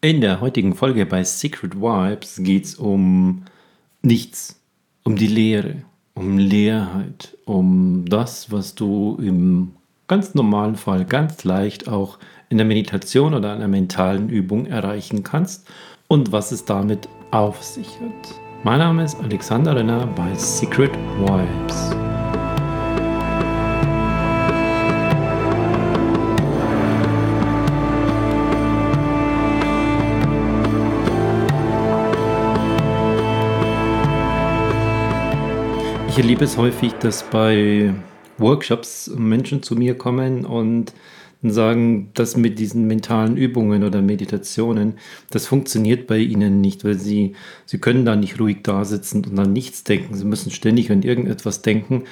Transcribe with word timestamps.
In 0.00 0.20
der 0.20 0.40
heutigen 0.40 0.76
Folge 0.76 1.06
bei 1.06 1.24
Secret 1.24 1.74
Vibes 1.74 2.36
geht 2.44 2.66
es 2.66 2.76
um 2.76 3.42
nichts, 4.00 4.62
um 5.02 5.16
die 5.16 5.26
Leere, 5.26 5.82
um 6.14 6.38
Leerheit, 6.38 7.36
um 7.46 8.04
das, 8.06 8.52
was 8.52 8.76
du 8.76 9.18
im 9.20 9.72
ganz 10.06 10.36
normalen 10.36 10.76
Fall 10.76 11.04
ganz 11.04 11.42
leicht 11.42 11.88
auch 11.88 12.20
in 12.48 12.58
der 12.58 12.66
Meditation 12.66 13.34
oder 13.34 13.52
einer 13.52 13.66
mentalen 13.66 14.28
Übung 14.28 14.66
erreichen 14.66 15.24
kannst 15.24 15.66
und 16.06 16.30
was 16.30 16.52
es 16.52 16.64
damit 16.64 17.08
auf 17.32 17.60
sich 17.64 17.88
hat. 18.00 18.40
Mein 18.62 18.78
Name 18.78 19.02
ist 19.02 19.18
Alexander 19.20 19.74
Renner 19.74 20.06
bei 20.06 20.32
Secret 20.34 20.92
Vibes. 21.18 22.07
Ich 36.18 36.24
erlebe 36.24 36.46
es 36.46 36.56
häufig, 36.56 36.94
dass 36.94 37.22
bei 37.30 37.94
Workshops 38.38 39.08
Menschen 39.16 39.62
zu 39.62 39.76
mir 39.76 39.96
kommen 39.96 40.44
und 40.44 40.92
sagen, 41.44 42.10
dass 42.14 42.36
mit 42.36 42.58
diesen 42.58 42.88
mentalen 42.88 43.36
Übungen 43.36 43.84
oder 43.84 44.02
Meditationen, 44.02 44.94
das 45.30 45.46
funktioniert 45.46 46.08
bei 46.08 46.18
ihnen 46.18 46.60
nicht, 46.60 46.84
weil 46.84 46.98
sie, 46.98 47.36
sie 47.66 47.78
können 47.78 48.04
da 48.04 48.16
nicht 48.16 48.40
ruhig 48.40 48.64
da 48.64 48.84
sitzen 48.84 49.24
und 49.26 49.38
an 49.38 49.52
nichts 49.52 49.84
denken. 49.84 50.16
Sie 50.16 50.24
müssen 50.24 50.50
ständig 50.50 50.90
an 50.90 51.04
irgendetwas 51.04 51.62
denken. 51.62 52.02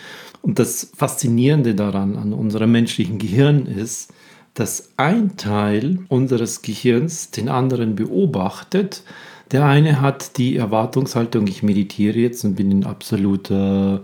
Und 0.41 0.61
das 0.61 0.93
Faszinierende 0.97 1.75
daran 1.75 2.15
an 2.15 2.33
unserem 2.33 2.71
menschlichen 2.71 3.19
Gehirn 3.19 3.67
ist, 3.67 4.13
dass 4.55 4.93
ein 4.97 5.37
Teil 5.37 5.99
unseres 6.09 6.63
Gehirns 6.63 7.33
den 7.33 7.49
anderen 7.49 7.97
beobachtet, 7.97 9.03
der 9.51 9.65
eine 9.65 10.01
hat 10.01 10.39
die 10.39 10.57
Erwartungshaltung, 10.57 11.47
ich 11.47 11.63
meditiere 11.63 12.19
jetzt 12.19 12.45
und 12.45 12.57
bin 12.57 12.71
in 12.71 12.85
absoluter 12.85 14.03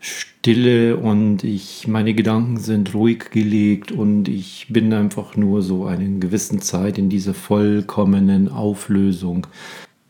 Stille 0.00 0.96
und 0.96 1.44
ich, 1.44 1.86
meine 1.86 2.14
Gedanken 2.14 2.56
sind 2.56 2.94
ruhig 2.94 3.30
gelegt 3.30 3.92
und 3.92 4.28
ich 4.28 4.66
bin 4.70 4.92
einfach 4.92 5.36
nur 5.36 5.62
so 5.62 5.84
eine 5.84 6.18
gewissen 6.18 6.60
Zeit 6.62 6.96
in 6.96 7.10
dieser 7.10 7.34
vollkommenen 7.34 8.48
Auflösung. 8.48 9.46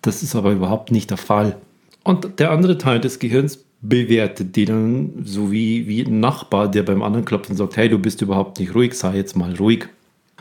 Das 0.03 0.23
ist 0.23 0.37
aber 0.37 0.53
überhaupt 0.53 0.93
nicht 0.93 1.11
der 1.11 1.19
Fall. 1.19 1.57
Und 2.05 2.39
der 2.39 2.53
andere 2.53 2.79
Teil 2.79 3.01
des 3.01 3.19
Gehirns 3.19 3.65
bewertet 3.83 4.57
die 4.57 4.65
dann 4.65 5.23
so 5.25 5.51
wie, 5.51 5.87
wie 5.87 6.03
ein 6.03 6.21
Nachbar, 6.21 6.71
der 6.71 6.83
beim 6.85 7.03
anderen 7.03 7.25
klopft 7.25 7.51
und 7.51 7.57
sagt, 7.57 7.77
hey, 7.77 7.89
du 7.89 7.99
bist 7.99 8.23
überhaupt 8.23 8.59
nicht 8.61 8.75
ruhig, 8.75 8.95
sei 8.95 9.17
jetzt 9.17 9.37
mal 9.37 9.55
ruhig. 9.57 9.89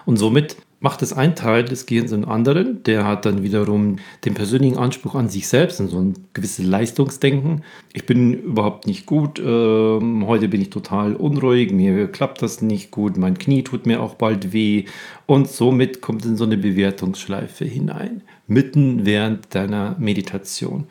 Und 0.05 0.17
somit 0.17 0.55
macht 0.79 1.01
es 1.01 1.11
ein 1.11 1.35
Teil 1.35 1.65
des 1.65 1.85
Gehirns 1.85 2.13
einen 2.13 2.25
anderen, 2.25 2.83
der 2.83 3.05
hat 3.05 3.25
dann 3.25 3.43
wiederum 3.43 3.97
den 4.23 4.33
persönlichen 4.33 4.77
Anspruch 4.77 5.15
an 5.15 5.27
sich 5.27 5.47
selbst 5.47 5.79
und 5.79 5.89
so 5.89 5.99
ein 5.99 6.13
gewisses 6.33 6.65
Leistungsdenken. 6.65 7.63
Ich 7.93 8.05
bin 8.05 8.33
überhaupt 8.33 8.87
nicht 8.87 9.05
gut, 9.05 9.39
ähm, 9.43 10.25
heute 10.25 10.47
bin 10.47 10.61
ich 10.61 10.69
total 10.69 11.15
unruhig, 11.15 11.71
mir 11.71 12.07
klappt 12.07 12.41
das 12.41 12.61
nicht 12.61 12.91
gut, 12.91 13.17
mein 13.17 13.37
Knie 13.37 13.63
tut 13.63 13.85
mir 13.85 14.01
auch 14.01 14.15
bald 14.15 14.53
weh 14.53 14.85
und 15.25 15.49
somit 15.49 16.01
kommt 16.01 16.25
in 16.25 16.37
so 16.37 16.45
eine 16.45 16.57
Bewertungsschleife 16.57 17.65
hinein, 17.65 18.21
mitten 18.47 19.05
während 19.05 19.53
deiner 19.53 19.95
Meditation. 19.99 20.85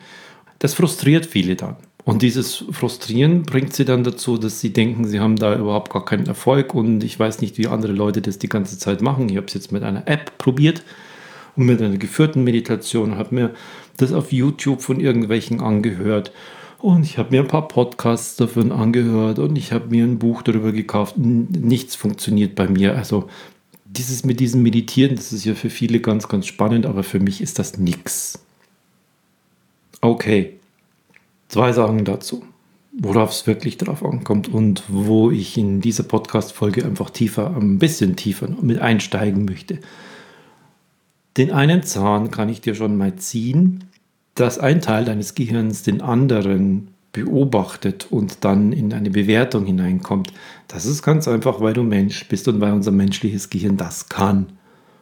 Das 0.59 0.73
frustriert 0.73 1.25
viele 1.25 1.55
dann. 1.55 1.77
Und 2.09 2.23
dieses 2.23 2.65
Frustrieren 2.71 3.43
bringt 3.43 3.75
sie 3.75 3.85
dann 3.85 4.03
dazu, 4.03 4.39
dass 4.39 4.59
sie 4.59 4.73
denken, 4.73 5.05
sie 5.05 5.19
haben 5.19 5.35
da 5.35 5.55
überhaupt 5.55 5.93
gar 5.93 6.05
keinen 6.05 6.25
Erfolg 6.25 6.73
und 6.73 7.03
ich 7.03 7.19
weiß 7.19 7.39
nicht, 7.39 7.59
wie 7.59 7.67
andere 7.67 7.91
Leute 7.91 8.19
das 8.19 8.39
die 8.39 8.49
ganze 8.49 8.79
Zeit 8.79 9.03
machen. 9.03 9.29
Ich 9.29 9.37
habe 9.37 9.45
es 9.45 9.53
jetzt 9.53 9.71
mit 9.71 9.83
einer 9.83 10.07
App 10.07 10.35
probiert 10.39 10.81
und 11.55 11.67
mit 11.67 11.79
einer 11.79 11.97
geführten 11.97 12.43
Meditation, 12.43 13.19
habe 13.19 13.35
mir 13.35 13.53
das 13.97 14.11
auf 14.11 14.31
YouTube 14.31 14.81
von 14.81 14.99
irgendwelchen 14.99 15.61
angehört 15.61 16.31
und 16.79 17.03
ich 17.03 17.19
habe 17.19 17.29
mir 17.29 17.41
ein 17.41 17.47
paar 17.47 17.67
Podcasts 17.67 18.37
davon 18.37 18.71
angehört 18.71 19.37
und 19.37 19.55
ich 19.55 19.71
habe 19.71 19.89
mir 19.89 20.03
ein 20.03 20.17
Buch 20.17 20.41
darüber 20.41 20.71
gekauft. 20.71 21.15
Nichts 21.15 21.95
funktioniert 21.95 22.55
bei 22.55 22.67
mir. 22.67 22.97
Also 22.97 23.29
dieses 23.85 24.25
mit 24.25 24.39
diesem 24.39 24.63
Meditieren, 24.63 25.15
das 25.15 25.31
ist 25.31 25.45
ja 25.45 25.53
für 25.53 25.69
viele 25.69 25.99
ganz, 25.99 26.27
ganz 26.27 26.47
spannend, 26.47 26.87
aber 26.87 27.03
für 27.03 27.19
mich 27.19 27.39
ist 27.39 27.59
das 27.59 27.77
nichts. 27.77 28.43
Okay, 30.01 30.58
Zwei 31.49 31.73
Sachen 31.73 32.05
dazu, 32.05 32.43
worauf 32.93 33.31
es 33.31 33.47
wirklich 33.47 33.77
drauf 33.77 34.05
ankommt 34.05 34.47
und 34.47 34.83
wo 34.87 35.31
ich 35.31 35.57
in 35.57 35.81
dieser 35.81 36.03
Podcast-Folge 36.03 36.85
einfach 36.85 37.09
tiefer, 37.09 37.55
ein 37.57 37.79
bisschen 37.79 38.15
tiefer 38.15 38.49
mit 38.61 38.79
einsteigen 38.79 39.45
möchte. 39.45 39.79
Den 41.37 41.51
einen 41.51 41.81
Zahn 41.81 42.29
kann 42.29 42.49
ich 42.49 42.61
dir 42.61 42.75
schon 42.75 42.97
mal 42.97 43.15
ziehen, 43.15 43.85
dass 44.35 44.59
ein 44.59 44.79
Teil 44.79 45.05
deines 45.05 45.33
Gehirns 45.33 45.81
den 45.81 46.01
anderen 46.01 46.89
beobachtet 47.13 48.07
und 48.11 48.45
dann 48.45 48.71
in 48.71 48.93
eine 48.93 49.09
Bewertung 49.09 49.65
hineinkommt. 49.65 50.31
Das 50.67 50.85
ist 50.85 51.01
ganz 51.01 51.27
einfach, 51.27 51.61
weil 51.61 51.73
du 51.73 51.81
Mensch 51.81 52.27
bist 52.27 52.47
und 52.47 52.61
weil 52.61 52.73
unser 52.73 52.91
menschliches 52.91 53.49
Gehirn 53.49 53.75
das 53.75 54.07
kann. 54.07 54.53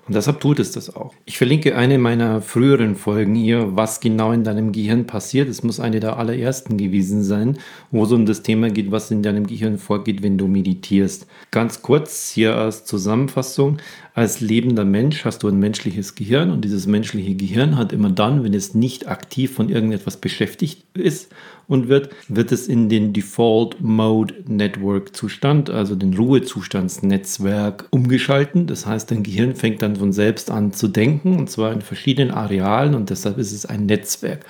Und 0.08 0.16
deshalb 0.16 0.40
tut 0.40 0.60
es 0.60 0.72
das 0.72 0.96
auch. 0.96 1.14
Ich 1.26 1.38
verlinke 1.38 1.76
eine 1.76 1.98
meiner 1.98 2.42
früheren 2.42 2.96
Folgen 2.96 3.36
hier, 3.36 3.76
was 3.76 4.00
genau 4.00 4.32
in 4.32 4.46
deinem 4.46 4.72
Gehirn 4.72 5.06
passiert. 5.06 5.50
Es 5.50 5.64
muss 5.64 5.82
eine 5.82 6.00
der 6.00 6.18
allerersten 6.18 6.78
gewesen 6.78 7.24
sein, 7.24 7.58
wo 7.92 8.06
es 8.06 8.12
um 8.14 8.26
das 8.26 8.42
Thema 8.42 8.70
geht, 8.70 8.92
was 8.92 9.12
in 9.12 9.22
deinem 9.22 9.46
Gehirn 9.46 9.78
vorgeht, 9.78 10.24
wenn 10.24 10.38
du 10.38 10.48
meditierst. 10.48 11.28
Ganz 11.52 11.82
kurz 11.82 12.32
hier 12.32 12.56
als 12.56 12.86
Zusammenfassung. 12.86 13.80
Als 14.14 14.40
lebender 14.40 14.86
Mensch 14.86 15.26
hast 15.26 15.44
du 15.44 15.50
ein 15.50 15.60
menschliches 15.60 16.16
Gehirn 16.16 16.52
und 16.52 16.64
dieses 16.64 16.88
menschliche 16.88 17.36
Gehirn 17.36 17.78
hat 17.78 17.92
immer 17.92 18.10
dann, 18.10 18.44
wenn 18.44 18.54
es 18.54 18.74
nicht 18.74 19.08
aktiv 19.08 19.54
von 19.54 19.70
irgendetwas 19.70 20.18
beschäftigt 20.18 20.86
ist 20.94 21.32
und 21.68 21.90
wird, 21.90 22.10
wird 22.30 22.52
es 22.52 22.68
in 22.68 22.90
den 22.90 23.14
Default 23.14 23.82
Mode 23.82 24.36
Network 24.48 25.16
Zustand, 25.16 25.70
also 25.70 25.96
den 25.96 26.14
Ruhezustandsnetzwerk 26.14 27.88
umgeschalten. 27.92 28.68
Das 28.68 28.86
heißt, 28.86 29.12
dein 29.12 29.24
Gehirn 29.24 29.56
fängt 29.56 29.82
dann 29.82 29.98
von 29.98 30.14
selbst 30.14 30.50
an 30.50 30.72
zu 30.72 30.88
denken 30.88 31.38
und 31.38 31.50
zwar 31.50 31.74
in 31.74 31.82
verschiedenen 31.82 32.32
Arealen 32.32 32.96
und 32.96 33.10
deshalb 33.10 33.38
ist 33.38 33.52
es 33.52 33.66
ein 33.66 33.86
Netzwerk. 33.86 34.46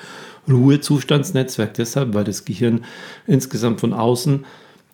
Ruhezustandsnetzwerk 0.48 1.74
deshalb, 1.74 2.14
weil 2.14 2.24
das 2.24 2.46
Gehirn 2.46 2.86
insgesamt 3.26 3.82
von 3.82 3.94
außen 3.94 4.46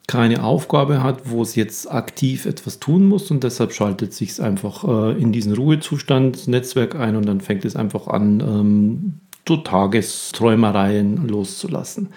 keine 0.08 0.44
Aufgabe 0.44 1.02
hat, 1.02 1.30
wo 1.30 1.42
es 1.42 1.56
jetzt 1.56 1.90
aktiv 1.90 2.46
etwas 2.46 2.80
tun 2.80 3.06
muss 3.06 3.32
und 3.32 3.44
deshalb 3.44 3.72
schaltet 3.72 4.14
sich 4.14 4.32
es 4.32 4.40
einfach 4.40 4.84
äh, 4.84 5.22
in 5.22 5.32
diesen 5.32 5.54
Ruhezustandsnetzwerk 5.54 6.96
ein 6.96 7.16
und 7.16 7.26
dann 7.26 7.40
fängt 7.40 7.64
es 7.64 7.76
einfach 7.76 8.08
an, 8.08 8.42
ähm, 8.42 9.14
so 9.48 9.58
Tagesträumereien 9.58 11.28
loszulassen. 11.28 12.10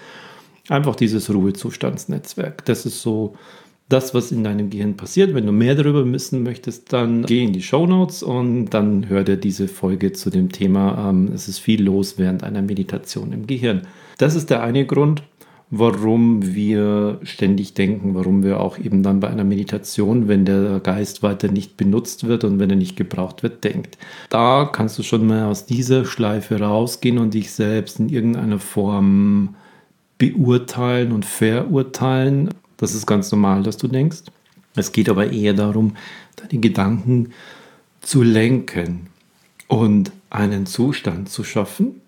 Einfach 0.68 0.96
dieses 0.96 1.32
Ruhezustandsnetzwerk. 1.32 2.64
Das 2.64 2.86
ist 2.86 3.02
so 3.02 3.34
das, 3.88 4.14
was 4.14 4.32
in 4.32 4.42
deinem 4.42 4.70
Gehirn 4.70 4.96
passiert. 4.96 5.32
Wenn 5.34 5.46
du 5.46 5.52
mehr 5.52 5.76
darüber 5.76 6.10
wissen 6.12 6.42
möchtest, 6.42 6.92
dann 6.92 7.24
geh 7.24 7.44
in 7.44 7.52
die 7.52 7.62
Show 7.62 7.86
Notes 7.86 8.22
und 8.22 8.70
dann 8.70 9.08
hör 9.08 9.22
dir 9.22 9.36
diese 9.36 9.68
Folge 9.68 10.12
zu 10.12 10.30
dem 10.30 10.50
Thema. 10.50 11.10
Ähm, 11.10 11.30
es 11.32 11.46
ist 11.46 11.58
viel 11.58 11.84
los 11.84 12.18
während 12.18 12.42
einer 12.42 12.62
Meditation 12.62 13.32
im 13.32 13.46
Gehirn. 13.46 13.82
Das 14.18 14.34
ist 14.34 14.50
der 14.50 14.62
eine 14.62 14.86
Grund 14.86 15.22
warum 15.70 16.54
wir 16.54 17.18
ständig 17.22 17.74
denken, 17.74 18.14
warum 18.14 18.42
wir 18.44 18.60
auch 18.60 18.78
eben 18.78 19.02
dann 19.02 19.20
bei 19.20 19.28
einer 19.28 19.44
Meditation, 19.44 20.28
wenn 20.28 20.44
der 20.44 20.80
Geist 20.80 21.22
weiter 21.22 21.48
nicht 21.48 21.76
benutzt 21.76 22.26
wird 22.26 22.44
und 22.44 22.58
wenn 22.58 22.70
er 22.70 22.76
nicht 22.76 22.96
gebraucht 22.96 23.42
wird, 23.42 23.64
denkt. 23.64 23.98
Da 24.30 24.68
kannst 24.72 24.98
du 24.98 25.02
schon 25.02 25.26
mal 25.26 25.44
aus 25.44 25.66
dieser 25.66 26.04
Schleife 26.04 26.60
rausgehen 26.60 27.18
und 27.18 27.34
dich 27.34 27.50
selbst 27.52 27.98
in 27.98 28.08
irgendeiner 28.08 28.60
Form 28.60 29.56
beurteilen 30.18 31.12
und 31.12 31.24
verurteilen. 31.24 32.50
Das 32.76 32.94
ist 32.94 33.06
ganz 33.06 33.32
normal, 33.32 33.62
dass 33.64 33.76
du 33.76 33.88
denkst. 33.88 34.22
Es 34.76 34.92
geht 34.92 35.08
aber 35.08 35.32
eher 35.32 35.54
darum, 35.54 35.96
deine 36.36 36.60
Gedanken 36.60 37.30
zu 38.02 38.22
lenken 38.22 39.08
und 39.68 40.12
einen 40.30 40.66
Zustand 40.66 41.28
zu 41.28 41.42
schaffen, 41.42 42.00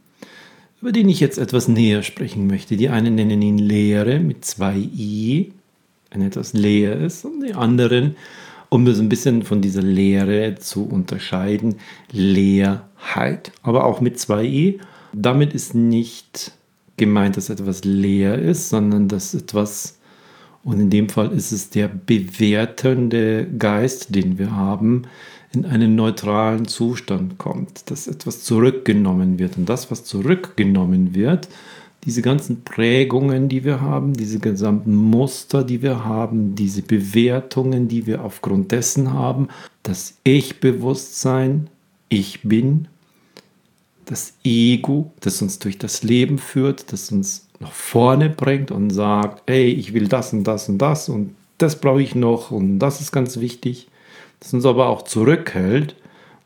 über 0.81 0.93
den 0.93 1.09
ich 1.09 1.21
jetzt 1.21 1.39
etwas 1.39 1.69
näher 1.69 2.03
sprechen 2.03 2.47
möchte. 2.47 2.77
Die 2.77 2.89
einen 2.89 3.15
nennen 3.15 3.43
ihn 3.43 3.59
Leere 3.59 4.21
mit 4.21 4.45
zwei 4.45 4.77
i, 4.77 5.53
wenn 6.11 6.23
etwas 6.23 6.53
leer 6.53 6.99
ist, 6.99 7.25
und 7.25 7.41
die 7.47 7.55
anderen, 7.55 8.17
um 8.69 8.85
das 8.85 8.99
ein 8.99 9.09
bisschen 9.09 9.43
von 9.43 9.61
dieser 9.61 9.83
Leere 9.83 10.57
zu 10.57 10.85
unterscheiden, 10.87 11.77
Leerheit, 12.13 13.53
aber 13.63 13.85
auch 13.85 14.01
mit 14.01 14.19
zwei 14.19 14.45
i. 14.45 14.81
Damit 15.13 15.55
ist 15.55 15.75
nicht 15.75 16.53
gemeint, 16.97 17.37
dass 17.37 17.51
etwas 17.51 17.85
leer 17.85 18.39
ist, 18.39 18.69
sondern 18.69 19.09
dass 19.09 19.35
etwas, 19.35 19.99
und 20.65 20.81
in 20.81 20.91
dem 20.91 21.09
Fall 21.09 21.33
ist 21.33 21.53
es 21.53 21.71
der 21.71 21.89
bewertende 21.89 23.47
Geist, 23.59 24.15
den 24.15 24.39
wir 24.39 24.55
haben, 24.55 25.03
in 25.53 25.65
einen 25.65 25.95
neutralen 25.95 26.67
Zustand 26.67 27.39
kommt, 27.39 27.91
dass 27.91 28.07
etwas 28.07 28.43
zurückgenommen 28.43 29.39
wird. 29.39 29.57
Und 29.57 29.69
das, 29.69 29.91
was 29.91 30.05
zurückgenommen 30.05 31.15
wird, 31.15 31.49
diese 32.05 32.23
ganzen 32.23 32.63
Prägungen, 32.65 33.49
die 33.49 33.65
wir 33.65 33.81
haben, 33.81 34.15
diese 34.15 34.39
gesamten 34.39 34.95
Muster, 34.95 35.65
die 35.65 35.83
wir 35.83 36.05
haben, 36.05 36.55
diese 36.55 36.83
Bewertungen, 36.83 37.89
die 37.89 38.07
wir 38.07 38.25
aufgrund 38.25 38.73
dessen 38.73 39.13
haben, 39.13 39.49
das 39.83 40.15
Ich-Bewusstsein, 40.25 41.69
ich 42.09 42.43
bin, 42.43 42.89
das 44.05 44.35
Ego, 44.45 45.13
das 45.21 45.43
uns 45.43 45.59
durch 45.59 45.77
das 45.77 46.03
Leben 46.03 46.39
führt, 46.39 46.93
das 46.93 47.11
uns 47.13 47.49
nach 47.61 47.73
vorne 47.73 48.31
bringt 48.31 48.71
und 48.71 48.91
sagt, 48.91 49.43
hey, 49.47 49.69
ich 49.71 49.93
will 49.93 50.09
das 50.09 50.33
und 50.33 50.45
das 50.45 50.69
und 50.69 50.79
das 50.79 51.09
und 51.09 51.35
das 51.59 51.81
brauche 51.81 52.01
ich 52.01 52.15
noch 52.15 52.51
und 52.51 52.79
das 52.79 53.01
ist 53.01 53.13
ganz 53.13 53.41
wichtig. 53.41 53.89
Das 54.41 54.55
uns 54.55 54.67
aber 54.67 54.89
auch 54.89 55.03
zurückhält, 55.03 55.97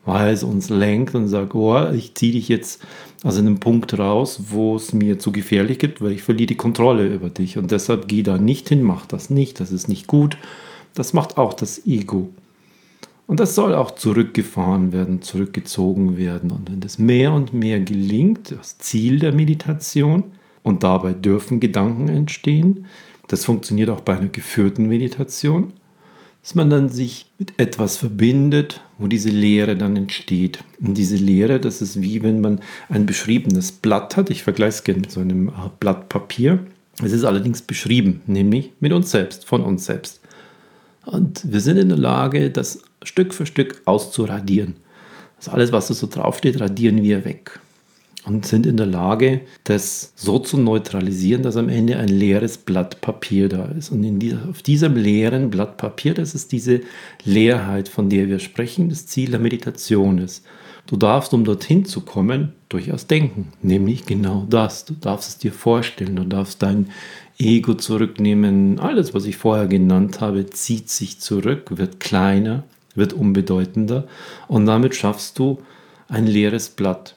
weil 0.05 0.33
es 0.33 0.43
uns 0.43 0.69
lenkt 0.69 1.15
und 1.15 1.27
sagt, 1.27 1.55
oh, 1.55 1.89
ich 1.91 2.15
ziehe 2.15 2.33
dich 2.33 2.49
jetzt 2.49 2.81
aus 3.23 3.37
einem 3.37 3.59
Punkt 3.59 3.97
raus, 3.97 4.43
wo 4.49 4.75
es 4.75 4.93
mir 4.93 5.19
zu 5.19 5.31
gefährlich 5.31 5.79
gibt, 5.79 6.01
weil 6.01 6.11
ich 6.11 6.23
verliere 6.23 6.47
die 6.47 6.57
Kontrolle 6.57 7.07
über 7.07 7.29
dich 7.29 7.57
und 7.57 7.71
deshalb 7.71 8.07
geh 8.07 8.23
da 8.23 8.37
nicht 8.37 8.69
hin, 8.69 8.83
mach 8.83 9.05
das 9.05 9.29
nicht, 9.29 9.59
das 9.59 9.71
ist 9.71 9.87
nicht 9.87 10.07
gut. 10.07 10.37
Das 10.93 11.13
macht 11.13 11.37
auch 11.37 11.53
das 11.53 11.87
Ego. 11.87 12.29
Und 13.25 13.39
das 13.39 13.55
soll 13.55 13.73
auch 13.73 13.91
zurückgefahren 13.91 14.91
werden, 14.91 15.21
zurückgezogen 15.21 16.17
werden. 16.17 16.51
Und 16.51 16.69
wenn 16.69 16.81
das 16.81 16.99
mehr 16.99 17.31
und 17.31 17.53
mehr 17.53 17.79
gelingt, 17.79 18.51
das 18.51 18.77
Ziel 18.77 19.19
der 19.19 19.31
Meditation, 19.31 20.25
und 20.63 20.83
dabei 20.83 21.13
dürfen 21.13 21.59
Gedanken 21.59 22.07
entstehen, 22.07 22.85
das 23.27 23.45
funktioniert 23.45 23.89
auch 23.89 24.01
bei 24.01 24.17
einer 24.17 24.29
geführten 24.29 24.87
Meditation, 24.87 25.73
dass 26.43 26.55
man 26.55 26.69
dann 26.69 26.89
sich 26.89 27.25
mit 27.39 27.53
etwas 27.57 27.95
verbindet, 27.95 28.81
wo 28.97 29.07
diese 29.07 29.29
Leere 29.29 29.77
dann 29.77 29.95
entsteht. 29.95 30.59
Und 30.81 30.97
diese 30.97 31.15
Leere, 31.15 31.59
das 31.59 31.81
ist 31.81 32.01
wie 32.01 32.21
wenn 32.21 32.41
man 32.41 32.59
ein 32.89 33.05
beschriebenes 33.05 33.71
Blatt 33.71 34.17
hat. 34.17 34.29
Ich 34.29 34.43
vergleiche 34.43 34.69
es 34.77 34.83
gerne 34.83 35.01
mit 35.01 35.11
so 35.11 35.21
einem 35.21 35.51
Blatt 35.79 36.09
Papier. 36.09 36.59
Es 37.01 37.13
ist 37.13 37.23
allerdings 37.23 37.61
beschrieben, 37.61 38.21
nämlich 38.27 38.71
mit 38.81 38.91
uns 38.91 39.09
selbst, 39.09 39.45
von 39.45 39.61
uns 39.61 39.85
selbst. 39.85 40.19
Und 41.05 41.41
wir 41.49 41.61
sind 41.61 41.77
in 41.77 41.89
der 41.89 41.97
Lage, 41.97 42.51
das 42.51 42.81
Stück 43.03 43.33
für 43.33 43.45
Stück 43.45 43.81
auszuradieren. 43.85 44.75
Also 45.37 45.51
alles, 45.51 45.71
was 45.71 45.87
da 45.87 45.93
so 45.93 46.07
draufsteht, 46.07 46.59
radieren 46.59 47.01
wir 47.03 47.23
weg. 47.23 47.59
Und 48.25 48.45
sind 48.45 48.65
in 48.65 48.77
der 48.77 48.85
Lage, 48.85 49.41
das 49.65 50.13
so 50.15 50.39
zu 50.39 50.57
neutralisieren, 50.57 51.43
dass 51.43 51.57
am 51.57 51.67
Ende 51.67 51.97
ein 51.97 52.07
leeres 52.07 52.57
Blatt 52.57 53.01
Papier 53.01 53.49
da 53.49 53.65
ist. 53.65 53.91
Und 53.91 54.19
dieser, 54.19 54.47
auf 54.49 54.61
diesem 54.61 54.95
leeren 54.95 55.49
Blatt 55.49 55.75
Papier, 55.75 56.13
das 56.13 56.33
ist 56.33 56.53
diese 56.53 56.81
Leerheit, 57.25 57.89
von 57.89 58.09
der 58.09 58.29
wir 58.29 58.39
sprechen, 58.39 58.87
das 58.87 59.07
Ziel 59.07 59.31
der 59.31 59.41
Meditation 59.41 60.19
ist. 60.19 60.45
Du 60.85 60.97
darfst, 60.97 61.33
um 61.33 61.43
dorthin 61.43 61.85
zu 61.85 62.01
kommen, 62.01 62.53
durchaus 62.69 63.07
denken, 63.07 63.51
nämlich 63.61 64.05
genau 64.05 64.45
das. 64.49 64.85
Du 64.85 64.93
darfst 64.93 65.29
es 65.29 65.37
dir 65.37 65.53
vorstellen, 65.53 66.15
du 66.15 66.25
darfst 66.25 66.61
dein 66.61 66.89
Ego 67.37 67.73
zurücknehmen. 67.73 68.79
Alles, 68.79 69.13
was 69.13 69.25
ich 69.25 69.37
vorher 69.37 69.67
genannt 69.67 70.21
habe, 70.21 70.45
zieht 70.45 70.89
sich 70.89 71.19
zurück, 71.19 71.77
wird 71.77 71.99
kleiner, 71.99 72.63
wird 72.95 73.13
unbedeutender 73.13 74.07
und 74.47 74.65
damit 74.65 74.95
schaffst 74.95 75.39
du 75.39 75.59
ein 76.09 76.27
leeres 76.27 76.69
Blatt. 76.69 77.15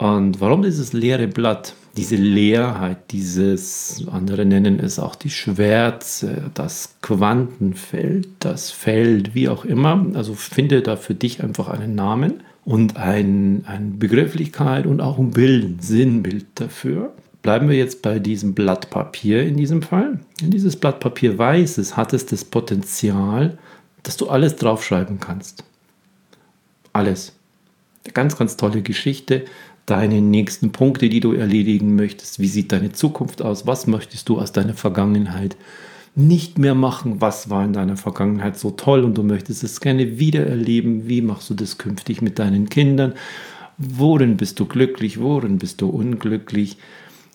Und 0.00 0.40
warum 0.40 0.62
dieses 0.62 0.94
leere 0.94 1.28
Blatt? 1.28 1.74
Diese 1.94 2.16
Leerheit, 2.16 3.10
dieses, 3.10 4.02
andere 4.10 4.46
nennen 4.46 4.80
es 4.80 4.98
auch 4.98 5.14
die 5.14 5.28
Schwärze, 5.28 6.50
das 6.54 6.94
Quantenfeld, 7.02 8.28
das 8.38 8.70
Feld, 8.70 9.34
wie 9.34 9.50
auch 9.50 9.66
immer. 9.66 10.06
Also 10.14 10.32
finde 10.32 10.80
da 10.80 10.96
für 10.96 11.14
dich 11.14 11.44
einfach 11.44 11.68
einen 11.68 11.94
Namen 11.96 12.42
und 12.64 12.96
ein, 12.96 13.64
eine 13.66 13.90
Begrifflichkeit 13.90 14.86
und 14.86 15.02
auch 15.02 15.18
ein 15.18 15.32
Bild, 15.32 15.84
Sinnbild 15.84 16.46
dafür. 16.54 17.12
Bleiben 17.42 17.68
wir 17.68 17.76
jetzt 17.76 18.00
bei 18.00 18.18
diesem 18.18 18.54
Blatt 18.54 18.88
Papier 18.88 19.42
in 19.42 19.58
diesem 19.58 19.82
Fall. 19.82 20.20
Wenn 20.40 20.50
dieses 20.50 20.76
Blatt 20.76 21.00
Papier 21.00 21.36
weiß 21.36 21.76
ist, 21.76 21.98
hat 21.98 22.14
es 22.14 22.24
das 22.24 22.44
Potenzial, 22.44 23.58
dass 24.02 24.16
du 24.16 24.30
alles 24.30 24.56
draufschreiben 24.56 25.20
kannst. 25.20 25.62
Alles. 26.94 27.34
Eine 28.04 28.12
ganz, 28.14 28.36
ganz 28.36 28.56
tolle 28.56 28.80
Geschichte. 28.80 29.44
Deine 29.90 30.20
nächsten 30.20 30.70
Punkte, 30.70 31.08
die 31.08 31.18
du 31.18 31.32
erledigen 31.32 31.96
möchtest. 31.96 32.38
Wie 32.38 32.46
sieht 32.46 32.70
deine 32.70 32.92
Zukunft 32.92 33.42
aus? 33.42 33.66
Was 33.66 33.88
möchtest 33.88 34.28
du 34.28 34.38
aus 34.38 34.52
deiner 34.52 34.74
Vergangenheit 34.74 35.56
nicht 36.14 36.60
mehr 36.60 36.76
machen? 36.76 37.20
Was 37.20 37.50
war 37.50 37.64
in 37.64 37.72
deiner 37.72 37.96
Vergangenheit 37.96 38.56
so 38.56 38.70
toll 38.70 39.02
und 39.02 39.18
du 39.18 39.24
möchtest 39.24 39.64
es 39.64 39.80
gerne 39.80 40.20
wieder 40.20 40.46
erleben? 40.46 41.08
Wie 41.08 41.22
machst 41.22 41.50
du 41.50 41.54
das 41.54 41.76
künftig 41.76 42.22
mit 42.22 42.38
deinen 42.38 42.68
Kindern? 42.68 43.14
Worin 43.78 44.36
bist 44.36 44.60
du 44.60 44.66
glücklich? 44.66 45.20
Worin 45.20 45.58
bist 45.58 45.80
du 45.80 45.88
unglücklich? 45.88 46.76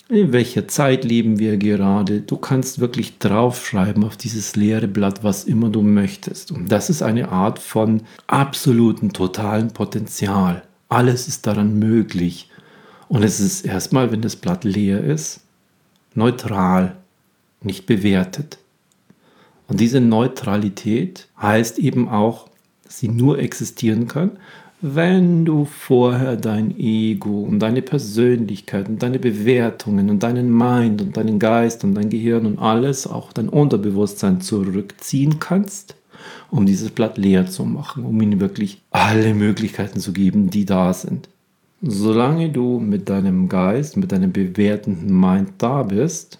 in 0.07 0.31
welcher 0.31 0.69
Zeit 0.69 1.04
leben 1.04 1.40
wir 1.40 1.57
gerade. 1.57 2.22
Du 2.22 2.38
kannst 2.38 2.80
wirklich 2.80 3.18
draufschreiben 3.18 4.06
auf 4.06 4.16
dieses 4.16 4.56
leere 4.56 4.88
Blatt, 4.88 5.25
was 5.25 5.44
immer 5.44 5.69
du 5.69 5.81
möchtest. 5.81 6.54
Und 6.54 6.72
das 6.72 6.90
ist 6.90 7.02
eine 7.02 7.34
Art 7.34 7.60
von 7.60 8.04
absoluten, 8.28 9.12
totalen 9.12 9.74
Potenzial. 9.74 10.63
Alles 10.95 11.27
ist 11.27 11.45
daran 11.45 11.77
möglich. 11.77 12.50
Und 13.09 13.21
es 13.24 13.42
ist 13.42 13.65
erstmal, 13.65 14.13
wenn 14.13 14.21
das 14.21 14.38
Blatt 14.38 14.63
leer 14.63 15.03
ist, 15.03 15.42
neutral, 16.13 16.95
nicht 17.62 17.86
bewertet. 17.86 18.59
Und 19.68 19.81
diese 19.81 20.00
Neutralität 20.00 21.27
heißt 21.42 21.80
eben 21.80 22.07
auch, 22.07 22.47
dass 22.86 23.00
sie 23.00 23.09
nur 23.09 23.39
existieren 23.39 24.07
kann, 24.07 24.38
wenn 24.80 25.44
du 25.44 25.65
vorher 25.65 26.38
dein 26.38 26.80
Ego 26.80 27.42
und 27.42 27.59
deine 27.59 27.81
Persönlichkeit 27.81 28.88
und 28.88 29.03
deine 29.03 29.19
Bewertungen 29.19 30.09
und 30.09 30.24
deinen 30.24 30.50
Mind 30.50 31.01
und 31.01 31.18
deinen 31.18 31.39
Geist 31.39 31.83
und 31.83 31.95
dein 31.95 32.09
Gehirn 32.09 32.45
und 32.45 32.57
alles, 32.57 33.06
auch 33.06 33.33
dein 33.33 33.50
Unterbewusstsein 33.50 34.39
zurückziehen 34.39 35.39
kannst, 35.39 35.97
um 36.51 36.66
dieses 36.66 36.89
Blatt 36.89 37.18
leer 37.18 37.48
zu 37.48 37.66
machen, 37.66 38.06
um 38.06 38.22
ihnen 38.22 38.39
wirklich 38.39 38.81
alle 38.92 39.33
Möglichkeiten 39.33 40.00
zu 40.00 40.13
geben, 40.13 40.50
die 40.50 40.66
da 40.66 40.94
sind. 40.94 41.30
Solange 41.81 42.50
du 42.50 42.80
mit 42.80 43.10
deinem 43.10 43.50
Geist, 43.50 43.98
mit 43.98 44.12
deinem 44.12 44.31
bewertenden 44.31 45.19
Mind 45.19 45.50
da 45.57 45.83
bist, 45.83 46.39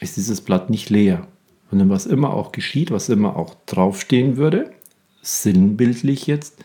ist 0.00 0.16
dieses 0.16 0.40
Blatt 0.40 0.70
nicht 0.70 0.90
leer. 0.90 1.26
Und 1.70 1.88
was 1.90 2.06
immer 2.06 2.32
auch 2.32 2.52
geschieht, 2.52 2.90
was 2.90 3.08
immer 3.08 3.36
auch 3.36 3.56
draufstehen 3.66 4.36
würde, 4.36 4.70
sinnbildlich 5.22 6.26
jetzt, 6.26 6.56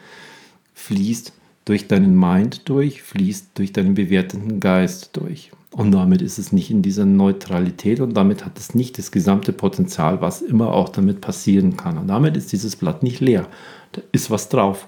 fließt 0.75 1.33
durch 1.65 1.87
deinen 1.87 2.17
Mind 2.17 2.69
durch, 2.69 3.01
fließt 3.01 3.49
durch 3.55 3.73
deinen 3.73 3.95
bewertenden 3.95 4.59
Geist 4.59 5.09
durch. 5.13 5.51
Und 5.73 5.91
damit 5.91 6.21
ist 6.21 6.37
es 6.37 6.51
nicht 6.51 6.69
in 6.69 6.81
dieser 6.81 7.05
Neutralität 7.05 8.01
und 8.01 8.13
damit 8.13 8.45
hat 8.45 8.59
es 8.59 8.75
nicht 8.75 8.97
das 8.97 9.11
gesamte 9.11 9.53
Potenzial, 9.53 10.19
was 10.19 10.41
immer 10.41 10.73
auch 10.73 10.89
damit 10.89 11.21
passieren 11.21 11.77
kann. 11.77 11.97
Und 11.97 12.07
damit 12.07 12.35
ist 12.35 12.51
dieses 12.51 12.75
Blatt 12.75 13.03
nicht 13.03 13.21
leer. 13.21 13.47
Da 13.93 14.01
ist 14.11 14.29
was 14.29 14.49
drauf. 14.49 14.87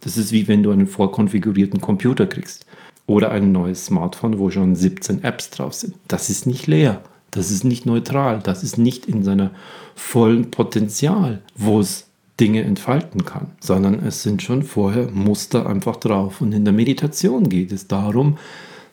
Das 0.00 0.18
ist 0.18 0.30
wie 0.30 0.46
wenn 0.46 0.62
du 0.62 0.70
einen 0.70 0.86
vorkonfigurierten 0.86 1.80
Computer 1.80 2.26
kriegst 2.26 2.66
oder 3.06 3.30
ein 3.30 3.52
neues 3.52 3.86
Smartphone, 3.86 4.38
wo 4.38 4.50
schon 4.50 4.76
17 4.76 5.24
Apps 5.24 5.48
drauf 5.50 5.72
sind. 5.72 5.94
Das 6.08 6.28
ist 6.28 6.46
nicht 6.46 6.66
leer. 6.66 7.02
Das 7.30 7.50
ist 7.50 7.64
nicht 7.64 7.86
neutral. 7.86 8.40
Das 8.42 8.62
ist 8.62 8.76
nicht 8.76 9.06
in 9.06 9.24
seiner 9.24 9.50
vollen 9.94 10.50
Potenzial, 10.50 11.40
wo 11.56 11.80
es 11.80 12.06
Dinge 12.38 12.62
entfalten 12.62 13.24
kann, 13.24 13.48
sondern 13.60 13.94
es 14.06 14.22
sind 14.22 14.42
schon 14.42 14.62
vorher 14.62 15.10
Muster 15.10 15.66
einfach 15.66 15.96
drauf. 15.96 16.40
Und 16.40 16.52
in 16.52 16.64
der 16.64 16.74
Meditation 16.74 17.48
geht 17.48 17.72
es 17.72 17.88
darum, 17.88 18.38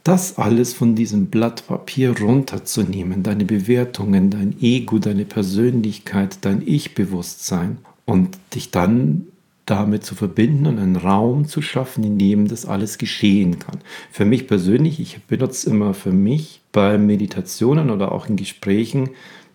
das 0.05 0.37
alles 0.37 0.73
von 0.73 0.93
diesem 0.93 1.25
Blatt 1.25 1.65
Papier 1.67 2.17
runterzunehmen, 2.17 3.23
deine 3.23 3.43
Bewertungen, 3.43 4.29
dein 4.29 4.55
Ego, 4.61 4.99
deine 4.99 5.25
Persönlichkeit, 5.25 6.37
dein 6.41 6.61
Ich-Bewusstsein 6.63 7.79
und 8.05 8.37
dich 8.53 8.69
dann 8.69 9.25
damit 9.65 10.05
zu 10.05 10.13
verbinden 10.13 10.67
und 10.67 10.77
einen 10.77 10.95
Raum 10.95 11.47
zu 11.47 11.63
schaffen, 11.63 12.03
in 12.03 12.19
dem 12.19 12.47
das 12.47 12.67
alles 12.67 12.99
geschehen 12.99 13.57
kann. 13.57 13.79
Für 14.11 14.25
mich 14.25 14.45
persönlich, 14.45 14.99
ich 14.99 15.23
benutze 15.23 15.71
immer 15.71 15.95
für 15.95 16.11
mich 16.11 16.61
bei 16.71 16.99
Meditationen 16.99 17.89
oder 17.89 18.11
auch 18.11 18.29
in 18.29 18.35
Gesprächen 18.35 19.09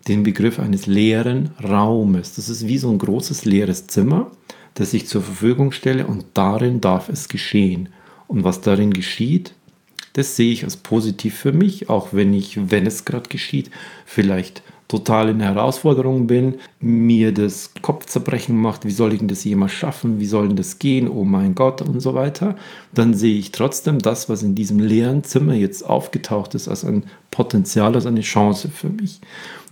den 0.09 0.23
Begriff 0.23 0.59
eines 0.59 0.85
leeren 0.85 1.51
Raumes. 1.63 2.35
Das 2.35 2.49
ist 2.49 2.67
wie 2.67 2.77
so 2.77 2.91
ein 2.91 2.97
großes 2.97 3.45
leeres 3.45 3.87
Zimmer, 3.87 4.29
das 4.73 4.93
ich 4.93 5.07
zur 5.07 5.21
Verfügung 5.21 5.71
stelle 5.71 6.07
und 6.07 6.25
darin 6.33 6.81
darf 6.81 7.07
es 7.07 7.29
geschehen. 7.29 7.87
Und 8.27 8.43
was 8.43 8.59
darin 8.59 8.91
geschieht, 8.91 9.53
das 10.13 10.35
sehe 10.35 10.51
ich 10.51 10.63
als 10.63 10.77
positiv 10.77 11.35
für 11.35 11.51
mich, 11.51 11.89
auch 11.89 12.09
wenn 12.11 12.33
ich, 12.33 12.71
wenn 12.71 12.85
es 12.85 13.05
gerade 13.05 13.29
geschieht, 13.29 13.71
vielleicht 14.05 14.61
total 14.91 15.29
in 15.29 15.39
Herausforderung 15.39 16.27
bin, 16.27 16.55
mir 16.81 17.33
das 17.33 17.71
Kopfzerbrechen 17.81 18.57
macht, 18.57 18.83
wie 18.83 18.91
soll 18.91 19.13
ich 19.13 19.19
denn 19.19 19.29
das 19.29 19.45
jemals 19.45 19.71
schaffen, 19.71 20.19
wie 20.19 20.25
soll 20.25 20.49
denn 20.49 20.57
das 20.57 20.79
gehen, 20.79 21.07
oh 21.07 21.23
mein 21.23 21.55
Gott 21.55 21.81
und 21.81 22.01
so 22.01 22.13
weiter, 22.13 22.57
dann 22.93 23.13
sehe 23.13 23.37
ich 23.37 23.53
trotzdem 23.53 23.99
das, 23.99 24.27
was 24.27 24.43
in 24.43 24.53
diesem 24.53 24.79
leeren 24.79 25.23
Zimmer 25.23 25.53
jetzt 25.53 25.83
aufgetaucht 25.83 26.55
ist, 26.55 26.67
als 26.67 26.83
ein 26.83 27.05
Potenzial, 27.31 27.95
als 27.95 28.05
eine 28.05 28.19
Chance 28.19 28.67
für 28.67 28.89
mich. 28.89 29.21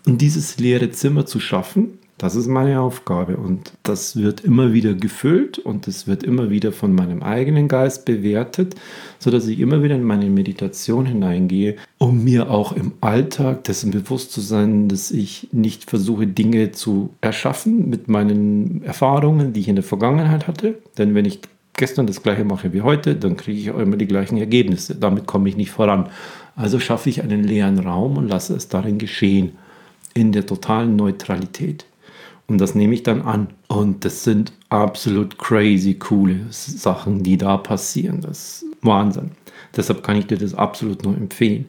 Und 0.06 0.22
dieses 0.22 0.58
leere 0.58 0.90
Zimmer 0.92 1.26
zu 1.26 1.42
schaffen, 1.42 1.99
das 2.20 2.36
ist 2.36 2.48
meine 2.48 2.82
Aufgabe 2.82 3.38
und 3.38 3.72
das 3.84 4.18
wird 4.18 4.42
immer 4.42 4.74
wieder 4.74 4.94
gefüllt 4.94 5.58
und 5.58 5.88
es 5.88 6.06
wird 6.06 6.22
immer 6.22 6.50
wieder 6.50 6.74
von 6.74 6.94
meinem 6.94 7.24
eigenen 7.24 7.70
Geist 7.70 8.04
bewertet, 8.04 8.76
sodass 9.20 9.48
ich 9.48 9.60
immer 9.62 9.82
wieder 9.84 9.96
in 9.96 10.04
meine 10.04 10.30
Meditation 10.30 11.06
hineingehe, 11.06 11.78
um 11.98 12.26
mir 12.26 12.52
auch 12.52 12.74
im 12.74 12.92
Alltag 13.00 13.64
dessen 13.64 13.92
bewusst 13.92 14.34
zu 14.34 14.42
sein, 14.42 14.90
dass 14.90 15.12
ich 15.12 15.48
nicht 15.54 15.90
versuche, 15.90 16.28
Dinge 16.28 16.74
zu 16.74 17.12
erschaffen 17.22 17.90
mit 17.90 18.10
meinen 18.10 18.84
Erfahrungen, 18.84 19.54
die 19.54 19.62
ich 19.62 19.70
in 19.70 19.76
der 19.76 19.86
Vergangenheit 19.86 20.46
hatte. 20.46 20.78
Denn 20.98 21.16
wenn 21.16 21.24
ich 21.24 21.40
gestern 21.78 22.06
das 22.06 22.22
gleiche 22.22 22.44
mache 22.44 22.74
wie 22.74 22.82
heute, 22.82 23.16
dann 23.16 23.38
kriege 23.38 23.58
ich 23.58 23.72
auch 23.72 23.80
immer 23.80 23.96
die 23.96 24.08
gleichen 24.08 24.38
Ergebnisse. 24.38 24.96
Damit 24.96 25.26
komme 25.26 25.48
ich 25.48 25.56
nicht 25.56 25.72
voran. 25.72 26.10
Also 26.58 26.80
schaffe 26.80 27.10
ich 27.10 27.24
einen 27.24 27.46
leeren 27.46 27.80
Raum 27.80 28.18
und 28.18 28.28
lasse 28.28 28.54
es 28.56 28.68
darin 28.68 28.98
geschehen, 28.98 29.54
in 30.14 30.34
der 30.34 30.46
totalen 30.46 30.98
Neutralität. 30.98 31.86
Und 32.50 32.60
das 32.60 32.76
nehme 32.76 32.94
ich 32.94 33.04
dann 33.04 33.22
an. 33.22 33.48
Und 33.68 34.04
das 34.04 34.24
sind 34.24 34.52
absolut 34.70 35.38
crazy 35.38 35.94
coole 35.94 36.40
Sachen, 36.50 37.24
die 37.24 37.38
da 37.38 37.58
passieren. 37.58 38.22
Das 38.22 38.64
ist 38.64 38.66
Wahnsinn. 38.82 39.32
Deshalb 39.76 40.04
kann 40.04 40.18
ich 40.18 40.26
dir 40.26 40.38
das 40.38 40.56
absolut 40.56 41.04
nur 41.04 41.16
empfehlen. 41.16 41.66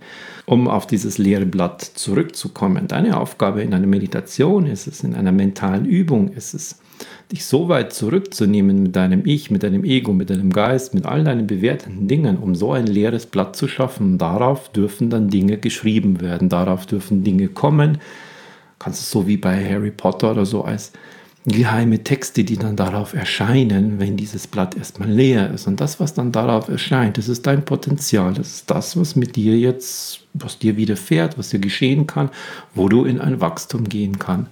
Um 0.46 0.68
auf 0.68 0.86
dieses 0.86 1.18
leere 1.18 1.44
Blatt 1.46 1.82
zurückzukommen, 1.82 2.88
deine 2.88 3.18
Aufgabe 3.18 3.62
in 3.62 3.74
einer 3.74 3.86
Meditation 3.86 4.66
ist 4.66 4.86
es, 4.86 5.04
in 5.04 5.14
einer 5.14 5.32
mentalen 5.32 5.84
Übung 5.84 6.28
ist 6.28 6.54
es, 6.54 6.80
dich 7.30 7.44
so 7.44 7.68
weit 7.68 7.92
zurückzunehmen 7.92 8.82
mit 8.82 8.96
deinem 8.96 9.26
Ich, 9.26 9.50
mit 9.50 9.62
deinem 9.62 9.84
Ego, 9.84 10.12
mit 10.12 10.30
deinem 10.30 10.50
Geist, 10.50 10.94
mit 10.94 11.06
all 11.06 11.24
deinen 11.24 11.46
bewertenden 11.46 12.08
Dingen, 12.08 12.38
um 12.38 12.54
so 12.54 12.72
ein 12.72 12.86
leeres 12.86 13.26
Blatt 13.26 13.54
zu 13.54 13.68
schaffen. 13.68 14.18
Darauf 14.18 14.70
dürfen 14.70 15.10
dann 15.10 15.28
Dinge 15.28 15.58
geschrieben 15.58 16.20
werden, 16.20 16.48
darauf 16.48 16.86
dürfen 16.86 17.22
Dinge 17.22 17.48
kommen. 17.48 17.98
Kannst 18.80 19.02
es 19.02 19.10
so 19.10 19.28
wie 19.28 19.36
bei 19.36 19.64
Harry 19.64 19.92
Potter 19.92 20.32
oder 20.32 20.46
so 20.46 20.64
als 20.64 20.92
geheime 21.46 22.02
Texte, 22.02 22.44
die 22.44 22.56
dann 22.56 22.76
darauf 22.76 23.14
erscheinen, 23.14 23.98
wenn 23.98 24.16
dieses 24.16 24.46
Blatt 24.46 24.76
erstmal 24.76 25.10
leer 25.10 25.50
ist. 25.52 25.66
Und 25.66 25.80
das, 25.80 26.00
was 26.00 26.14
dann 26.14 26.32
darauf 26.32 26.68
erscheint, 26.68 27.18
das 27.18 27.28
ist 27.28 27.46
dein 27.46 27.64
Potenzial. 27.64 28.34
Das 28.34 28.48
ist 28.48 28.70
das, 28.70 28.96
was 28.96 29.16
mit 29.16 29.36
dir 29.36 29.58
jetzt, 29.58 30.20
was 30.34 30.58
dir 30.58 30.76
widerfährt, 30.76 31.38
was 31.38 31.50
dir 31.50 31.60
geschehen 31.60 32.06
kann, 32.06 32.30
wo 32.74 32.88
du 32.88 33.04
in 33.04 33.20
ein 33.20 33.40
Wachstum 33.40 33.88
gehen 33.88 34.18
kannst, 34.18 34.50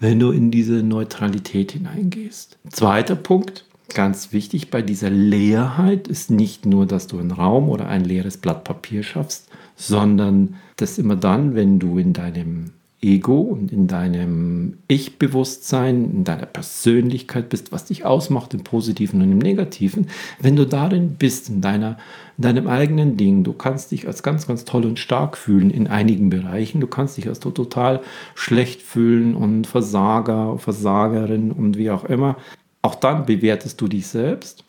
wenn 0.00 0.18
du 0.18 0.30
in 0.30 0.50
diese 0.50 0.82
Neutralität 0.82 1.72
hineingehst. 1.72 2.58
Zweiter 2.70 3.16
Punkt, 3.16 3.64
ganz 3.94 4.32
wichtig 4.32 4.70
bei 4.70 4.82
dieser 4.82 5.10
Leerheit, 5.10 6.08
ist 6.08 6.30
nicht 6.30 6.66
nur, 6.66 6.86
dass 6.86 7.06
du 7.06 7.18
einen 7.18 7.30
Raum 7.30 7.68
oder 7.68 7.88
ein 7.88 8.04
leeres 8.04 8.36
Blatt 8.36 8.64
Papier 8.64 9.02
schaffst, 9.02 9.48
sondern 9.74 10.56
dass 10.76 10.98
immer 10.98 11.16
dann, 11.16 11.54
wenn 11.54 11.78
du 11.78 11.98
in 11.98 12.12
deinem 12.12 12.72
Ego 13.06 13.40
und 13.40 13.72
in 13.72 13.86
deinem 13.86 14.78
Ich-Bewusstsein, 14.88 16.10
in 16.10 16.24
deiner 16.24 16.46
Persönlichkeit 16.46 17.48
bist, 17.48 17.70
was 17.70 17.84
dich 17.84 18.04
ausmacht 18.04 18.52
im 18.52 18.64
Positiven 18.64 19.22
und 19.22 19.30
im 19.30 19.38
Negativen, 19.38 20.08
wenn 20.40 20.56
du 20.56 20.66
darin 20.66 21.14
bist, 21.16 21.48
in, 21.48 21.60
deiner, 21.60 21.98
in 22.36 22.42
deinem 22.42 22.66
eigenen 22.66 23.16
Ding, 23.16 23.44
du 23.44 23.52
kannst 23.52 23.92
dich 23.92 24.08
als 24.08 24.24
ganz, 24.24 24.48
ganz 24.48 24.64
toll 24.64 24.84
und 24.84 24.98
stark 24.98 25.36
fühlen 25.36 25.70
in 25.70 25.86
einigen 25.86 26.30
Bereichen, 26.30 26.80
du 26.80 26.88
kannst 26.88 27.16
dich 27.16 27.28
als 27.28 27.38
total 27.38 28.00
schlecht 28.34 28.82
fühlen 28.82 29.36
und 29.36 29.68
Versager, 29.68 30.58
Versagerin 30.58 31.52
und 31.52 31.78
wie 31.78 31.90
auch 31.90 32.04
immer. 32.04 32.36
Auch 32.82 32.96
dann 32.96 33.24
bewertest 33.24 33.80
du 33.80 33.86
dich 33.86 34.08
selbst. 34.08 34.64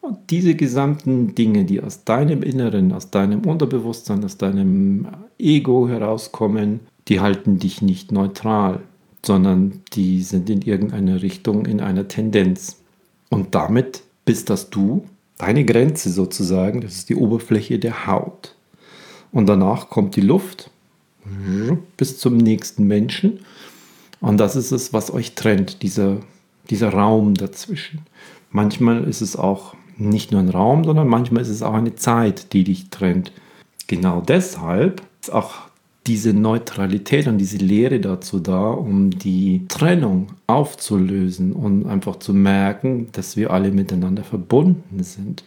Und 0.00 0.30
diese 0.30 0.54
gesamten 0.54 1.34
Dinge, 1.34 1.64
die 1.64 1.80
aus 1.80 2.04
deinem 2.04 2.42
Inneren, 2.42 2.92
aus 2.92 3.10
deinem 3.10 3.40
Unterbewusstsein, 3.44 4.24
aus 4.24 4.36
deinem 4.36 5.08
Ego 5.38 5.88
herauskommen, 5.88 6.80
die 7.08 7.20
halten 7.20 7.58
dich 7.58 7.82
nicht 7.82 8.12
neutral, 8.12 8.80
sondern 9.24 9.82
die 9.92 10.22
sind 10.22 10.50
in 10.50 10.62
irgendeiner 10.62 11.22
Richtung, 11.22 11.66
in 11.66 11.80
einer 11.80 12.08
Tendenz. 12.08 12.76
Und 13.28 13.54
damit 13.54 14.02
bist 14.24 14.50
das 14.50 14.70
du, 14.70 15.06
deine 15.38 15.64
Grenze 15.64 16.10
sozusagen, 16.10 16.80
das 16.80 16.94
ist 16.94 17.08
die 17.08 17.16
Oberfläche 17.16 17.78
der 17.78 18.06
Haut. 18.06 18.54
Und 19.32 19.46
danach 19.46 19.90
kommt 19.90 20.16
die 20.16 20.22
Luft 20.22 20.70
bis 21.96 22.18
zum 22.18 22.36
nächsten 22.36 22.86
Menschen. 22.86 23.40
Und 24.20 24.38
das 24.38 24.56
ist 24.56 24.70
es, 24.70 24.92
was 24.92 25.12
euch 25.12 25.34
trennt, 25.34 25.82
dieser, 25.82 26.18
dieser 26.70 26.90
Raum 26.90 27.34
dazwischen. 27.34 28.02
Manchmal 28.50 29.04
ist 29.04 29.20
es 29.20 29.36
auch 29.36 29.74
nicht 29.96 30.30
nur 30.30 30.40
ein 30.40 30.48
Raum, 30.48 30.84
sondern 30.84 31.08
manchmal 31.08 31.42
ist 31.42 31.48
es 31.48 31.62
auch 31.62 31.74
eine 31.74 31.96
Zeit, 31.96 32.52
die 32.52 32.64
dich 32.64 32.90
trennt. 32.90 33.32
Genau 33.86 34.20
deshalb 34.20 35.02
ist 35.20 35.32
auch 35.32 35.65
diese 36.06 36.32
Neutralität 36.32 37.26
und 37.26 37.38
diese 37.38 37.56
Lehre 37.56 37.98
dazu 38.00 38.38
da, 38.38 38.70
um 38.70 39.10
die 39.10 39.66
Trennung 39.68 40.28
aufzulösen 40.46 41.52
und 41.52 41.86
einfach 41.86 42.16
zu 42.16 42.32
merken, 42.32 43.08
dass 43.12 43.36
wir 43.36 43.50
alle 43.50 43.72
miteinander 43.72 44.22
verbunden 44.22 45.02
sind. 45.02 45.42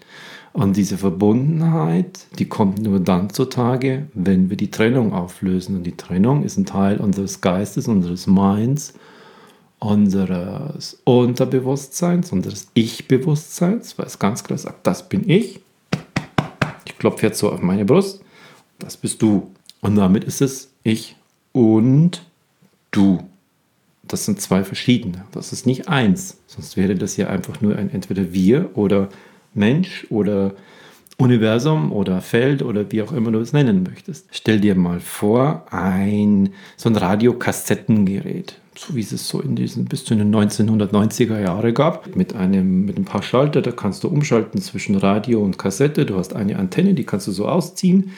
Und 0.52 0.76
diese 0.76 0.98
Verbundenheit, 0.98 2.26
die 2.38 2.50
kommt 2.50 2.82
nur 2.82 3.00
dann 3.00 3.30
zutage, 3.30 4.08
wenn 4.14 4.50
wir 4.50 4.58
die 4.58 4.72
Trennung 4.72 5.14
auflösen. 5.14 5.78
Und 5.78 5.84
die 5.84 5.96
Trennung 5.96 6.44
ist 6.44 6.58
ein 6.58 6.66
Teil 6.66 6.98
unseres 6.98 7.40
Geistes, 7.40 7.88
unseres 7.88 8.28
Minds, 8.28 8.94
unseres 9.78 11.00
Unterbewusstseins, 11.06 12.34
unseres 12.34 12.68
Ich-Bewusstseins, 12.74 13.98
weil 13.98 14.08
es 14.08 14.20
ganz 14.20 14.44
klar 14.44 14.58
sagt, 14.58 14.86
das 14.86 15.08
bin 15.08 15.30
ich. 15.30 15.62
Ich 16.86 16.98
klopfe 16.98 17.28
jetzt 17.28 17.40
so 17.40 17.52
auf 17.52 17.62
meine 17.62 17.86
Brust, 17.86 18.22
das 18.80 18.98
bist 18.98 19.22
du. 19.22 19.52
Und 19.82 19.96
damit 19.96 20.24
ist 20.24 20.42
es 20.42 20.72
ich 20.84 21.16
und 21.52 22.24
du. 22.92 23.20
Das 24.08 24.26
sind 24.26 24.42
zwei 24.42 24.64
verschiedene. 24.64 25.26
Das 25.32 25.54
ist 25.54 25.66
nicht 25.66 25.88
eins. 25.88 26.38
Sonst 26.48 26.78
wäre 26.78 26.96
das 26.96 27.16
ja 27.18 27.28
einfach 27.28 27.62
nur 27.62 27.76
ein 27.76 27.92
entweder 27.92 28.34
wir 28.34 28.72
oder 28.76 29.10
Mensch 29.54 30.08
oder 30.10 30.54
Universum 31.18 31.92
oder 31.92 32.22
Feld 32.22 32.64
oder 32.64 32.92
wie 32.92 33.02
auch 33.02 33.12
immer 33.12 33.32
du 33.32 33.40
es 33.40 33.54
nennen 33.54 33.84
möchtest. 33.84 34.28
Stell 34.32 34.60
dir 34.60 34.76
mal 34.76 35.00
vor, 35.02 35.66
ein 35.70 36.54
so 36.78 36.90
ein 36.90 36.96
Radiokassettengerät, 36.96 38.56
so 38.76 38.96
wie 38.96 39.02
es 39.02 39.12
es 39.12 39.28
so 39.28 39.42
in 39.42 39.56
diesen 39.56 39.86
bis 39.86 40.06
zu 40.06 40.16
den 40.16 40.34
1990er 40.34 41.40
Jahre 41.40 41.74
gab, 41.74 42.16
mit 42.16 42.36
einem 42.36 42.86
mit 42.86 42.98
ein 42.98 43.04
paar 43.04 43.22
Schalter, 43.22 43.62
da 43.62 43.72
kannst 43.72 44.06
du 44.06 44.08
umschalten 44.08 44.62
zwischen 44.62 44.96
Radio 44.96 45.44
und 45.44 45.58
Kassette. 45.58 46.06
Du 46.06 46.16
hast 46.16 46.34
eine 46.36 46.58
Antenne, 46.58 46.94
die 46.94 47.04
kannst 47.04 47.28
du 47.28 47.32
so 47.34 47.50
ausziehen 47.50 48.12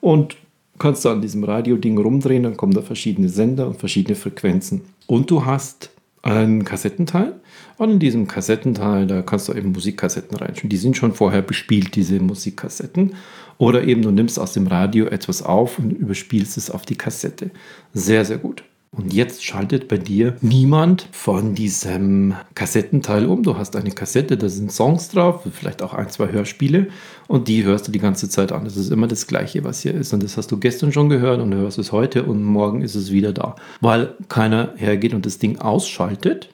und 0.00 0.36
kannst 0.78 1.04
du 1.04 1.08
an 1.08 1.20
diesem 1.20 1.44
Radioding 1.44 1.98
rumdrehen, 1.98 2.42
dann 2.42 2.56
kommen 2.56 2.74
da 2.74 2.82
verschiedene 2.82 3.28
Sender 3.28 3.66
und 3.66 3.78
verschiedene 3.78 4.16
Frequenzen. 4.16 4.82
Und 5.06 5.30
du 5.30 5.44
hast 5.44 5.90
einen 6.22 6.64
Kassettenteil. 6.64 7.34
Und 7.76 7.90
in 7.90 7.98
diesem 7.98 8.26
Kassettenteil, 8.26 9.06
da 9.06 9.22
kannst 9.22 9.48
du 9.48 9.52
eben 9.52 9.72
Musikkassetten 9.72 10.36
reinschauen. 10.36 10.70
Die 10.70 10.76
sind 10.76 10.96
schon 10.96 11.12
vorher 11.12 11.42
bespielt, 11.42 11.94
diese 11.96 12.20
Musikkassetten. 12.20 13.14
Oder 13.58 13.84
eben 13.84 14.02
du 14.02 14.10
nimmst 14.10 14.38
aus 14.38 14.52
dem 14.52 14.66
Radio 14.66 15.06
etwas 15.06 15.42
auf 15.42 15.78
und 15.78 15.92
überspielst 15.92 16.56
es 16.56 16.70
auf 16.70 16.86
die 16.86 16.96
Kassette. 16.96 17.50
Sehr, 17.92 18.24
sehr 18.24 18.38
gut. 18.38 18.64
Und 18.96 19.12
jetzt 19.12 19.44
schaltet 19.44 19.88
bei 19.88 19.98
dir 19.98 20.36
niemand 20.40 21.08
von 21.10 21.54
diesem 21.56 22.34
Kassettenteil 22.54 23.26
um. 23.26 23.42
Du 23.42 23.58
hast 23.58 23.74
eine 23.74 23.90
Kassette, 23.90 24.36
da 24.36 24.48
sind 24.48 24.70
Songs 24.70 25.08
drauf, 25.08 25.42
vielleicht 25.52 25.82
auch 25.82 25.94
ein, 25.94 26.10
zwei 26.10 26.30
Hörspiele 26.30 26.86
und 27.26 27.48
die 27.48 27.64
hörst 27.64 27.88
du 27.88 27.92
die 27.92 27.98
ganze 27.98 28.28
Zeit 28.28 28.52
an. 28.52 28.64
Das 28.64 28.76
ist 28.76 28.92
immer 28.92 29.08
das 29.08 29.26
Gleiche, 29.26 29.64
was 29.64 29.80
hier 29.80 29.94
ist. 29.94 30.12
Und 30.12 30.22
das 30.22 30.36
hast 30.36 30.52
du 30.52 30.58
gestern 30.58 30.92
schon 30.92 31.08
gehört 31.08 31.40
und 31.40 31.50
du 31.50 31.56
hörst 31.56 31.78
es 31.78 31.90
heute 31.90 32.22
und 32.22 32.44
morgen 32.44 32.82
ist 32.82 32.94
es 32.94 33.10
wieder 33.10 33.32
da. 33.32 33.56
Weil 33.80 34.14
keiner 34.28 34.74
hergeht 34.76 35.12
und 35.12 35.26
das 35.26 35.38
Ding 35.38 35.58
ausschaltet, 35.58 36.50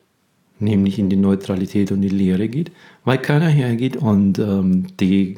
nämlich 0.59 0.99
in 0.99 1.11
die 1.11 1.17
Neutralität 1.17 1.93
und 1.93 2.01
die 2.01 2.09
Leere 2.09 2.49
geht, 2.49 2.73
weil 3.05 3.19
keiner 3.19 3.49
hergeht 3.49 3.97
und 3.97 4.39
ähm, 4.39 4.87
die 4.99 5.37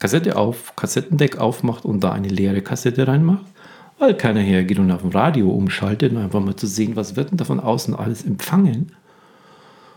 Kassette 0.00 0.36
auf, 0.36 0.74
Kassettendeck 0.74 1.38
aufmacht 1.38 1.84
und 1.84 2.02
da 2.02 2.10
eine 2.10 2.28
leere 2.28 2.60
Kassette 2.60 3.06
reinmacht 3.06 3.53
weil 3.98 4.14
keiner 4.14 4.40
hergeht 4.40 4.78
und 4.78 4.90
auf 4.90 5.02
dem 5.02 5.10
Radio 5.10 5.50
umschaltet, 5.50 6.12
um 6.12 6.18
einfach 6.18 6.40
mal 6.40 6.56
zu 6.56 6.66
sehen, 6.66 6.96
was 6.96 7.16
wird 7.16 7.30
denn 7.30 7.38
da 7.38 7.44
von 7.44 7.60
außen 7.60 7.94
alles 7.94 8.24
empfangen. 8.24 8.92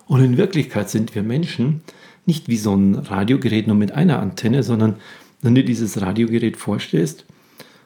Und 0.05 0.23
in 0.23 0.37
Wirklichkeit 0.37 0.89
sind 0.89 1.15
wir 1.15 1.23
Menschen 1.23 1.81
nicht 2.25 2.47
wie 2.47 2.57
so 2.57 2.75
ein 2.75 2.95
Radiogerät 2.95 3.67
nur 3.67 3.75
mit 3.75 3.93
einer 3.93 4.19
Antenne, 4.19 4.63
sondern 4.63 4.95
wenn 5.41 5.55
du 5.55 5.63
dieses 5.63 6.01
Radiogerät 6.01 6.57
vorstellst, 6.57 7.25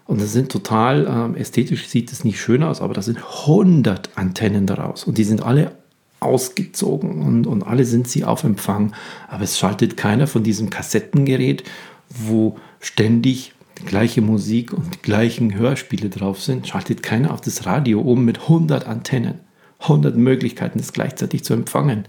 und 0.06 0.20
das 0.20 0.34
sind 0.34 0.52
total 0.52 1.08
ähm, 1.08 1.36
ästhetisch, 1.36 1.88
sieht 1.88 2.12
es 2.12 2.24
nicht 2.26 2.42
schön 2.42 2.64
aus, 2.64 2.82
aber 2.82 2.94
da 2.94 3.02
sind 3.02 3.18
100 3.18 4.18
Antennen 4.18 4.66
daraus 4.66 5.06
und 5.06 5.18
die 5.18 5.24
sind 5.24 5.42
alle 5.42 5.72
ausgezogen 6.20 7.22
und, 7.22 7.48
und 7.48 7.64
alle 7.64 7.86
sind 7.86 8.08
sie 8.08 8.26
auf 8.26 8.44
Empfang. 8.44 8.94
Aber 9.28 9.44
es 9.44 9.58
schaltet 9.58 9.98
keiner 9.98 10.28
von 10.28 10.44
diesem 10.44 10.70
Kassettengerät, 10.70 11.64
wo 12.10 12.58
ständig 12.80 13.54
gleiche 13.82 14.22
Musik 14.22 14.74
und 14.74 14.94
die 14.94 15.02
gleichen 15.02 15.54
Hörspiele 15.54 16.10
drauf 16.10 16.42
sind, 16.42 16.68
schaltet 16.68 17.04
keiner 17.04 17.34
auf 17.34 17.42
das 17.42 17.66
Radio 17.66 18.02
um 18.02 18.26
mit 18.26 18.42
100 18.42 18.88
Antennen, 18.88 19.36
100 19.80 20.16
Möglichkeiten, 20.16 20.80
das 20.80 20.94
gleichzeitig 20.94 21.44
zu 21.44 21.54
empfangen. 21.54 22.06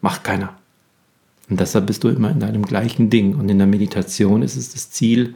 Macht 0.00 0.24
keiner. 0.24 0.56
Und 1.48 1.60
deshalb 1.60 1.86
bist 1.86 2.04
du 2.04 2.08
immer 2.08 2.30
in 2.30 2.40
deinem 2.40 2.64
gleichen 2.64 3.10
Ding. 3.10 3.34
Und 3.34 3.48
in 3.48 3.58
der 3.58 3.66
Meditation 3.66 4.42
ist 4.42 4.56
es 4.56 4.72
das 4.72 4.90
Ziel, 4.90 5.34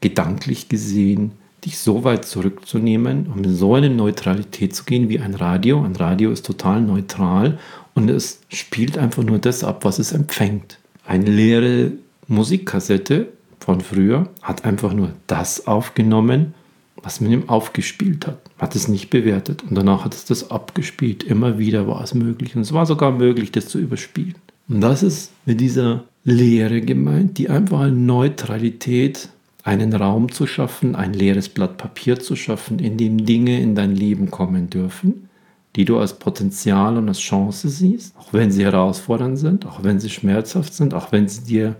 gedanklich 0.00 0.68
gesehen, 0.68 1.32
dich 1.64 1.78
so 1.78 2.04
weit 2.04 2.24
zurückzunehmen, 2.24 3.26
um 3.26 3.42
in 3.42 3.54
so 3.54 3.74
eine 3.74 3.90
Neutralität 3.90 4.74
zu 4.74 4.84
gehen 4.84 5.08
wie 5.08 5.18
ein 5.18 5.34
Radio. 5.34 5.82
Ein 5.82 5.96
Radio 5.96 6.30
ist 6.30 6.46
total 6.46 6.80
neutral 6.80 7.58
und 7.94 8.08
es 8.08 8.40
spielt 8.48 8.96
einfach 8.96 9.24
nur 9.24 9.38
das 9.38 9.64
ab, 9.64 9.84
was 9.84 9.98
es 9.98 10.12
empfängt. 10.12 10.78
Eine 11.04 11.30
leere 11.30 11.92
Musikkassette 12.28 13.32
von 13.68 13.82
früher 13.82 14.30
hat 14.40 14.64
einfach 14.64 14.94
nur 14.94 15.10
das 15.26 15.66
aufgenommen, 15.66 16.54
was 17.02 17.20
man 17.20 17.30
ihm 17.30 17.50
aufgespielt 17.50 18.26
hat. 18.26 18.38
Hat 18.56 18.74
es 18.74 18.88
nicht 18.88 19.10
bewertet 19.10 19.62
und 19.62 19.74
danach 19.74 20.06
hat 20.06 20.14
es 20.14 20.24
das 20.24 20.50
abgespielt. 20.50 21.22
Immer 21.22 21.58
wieder 21.58 21.86
war 21.86 22.02
es 22.02 22.14
möglich 22.14 22.56
und 22.56 22.62
es 22.62 22.72
war 22.72 22.86
sogar 22.86 23.12
möglich, 23.12 23.52
das 23.52 23.68
zu 23.68 23.78
überspielen. 23.78 24.36
Und 24.70 24.80
das 24.80 25.02
ist 25.02 25.32
mit 25.44 25.60
dieser 25.60 26.04
Lehre 26.24 26.80
gemeint, 26.80 27.36
die 27.36 27.50
einfache 27.50 27.90
Neutralität, 27.90 29.28
einen 29.64 29.92
Raum 29.92 30.32
zu 30.32 30.46
schaffen, 30.46 30.96
ein 30.96 31.12
leeres 31.12 31.50
Blatt 31.50 31.76
Papier 31.76 32.18
zu 32.18 32.36
schaffen, 32.36 32.78
in 32.78 32.96
dem 32.96 33.26
Dinge 33.26 33.60
in 33.60 33.74
dein 33.74 33.94
Leben 33.94 34.30
kommen 34.30 34.70
dürfen, 34.70 35.28
die 35.76 35.84
du 35.84 35.98
als 35.98 36.18
Potenzial 36.18 36.96
und 36.96 37.06
als 37.06 37.18
Chance 37.18 37.68
siehst, 37.68 38.16
auch 38.16 38.32
wenn 38.32 38.50
sie 38.50 38.64
herausfordernd 38.64 39.38
sind, 39.38 39.66
auch 39.66 39.84
wenn 39.84 40.00
sie 40.00 40.08
schmerzhaft 40.08 40.72
sind, 40.72 40.94
auch 40.94 41.12
wenn 41.12 41.28
sie 41.28 41.42
dir 41.42 41.76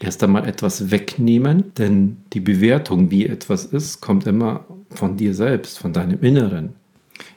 erst 0.00 0.22
einmal 0.22 0.46
etwas 0.46 0.90
wegnehmen, 0.90 1.72
denn 1.78 2.18
die 2.32 2.40
Bewertung, 2.40 3.10
wie 3.10 3.26
etwas 3.26 3.64
ist, 3.64 4.00
kommt 4.00 4.26
immer 4.26 4.64
von 4.90 5.16
dir 5.16 5.34
selbst, 5.34 5.78
von 5.78 5.92
deinem 5.92 6.22
Inneren. 6.22 6.74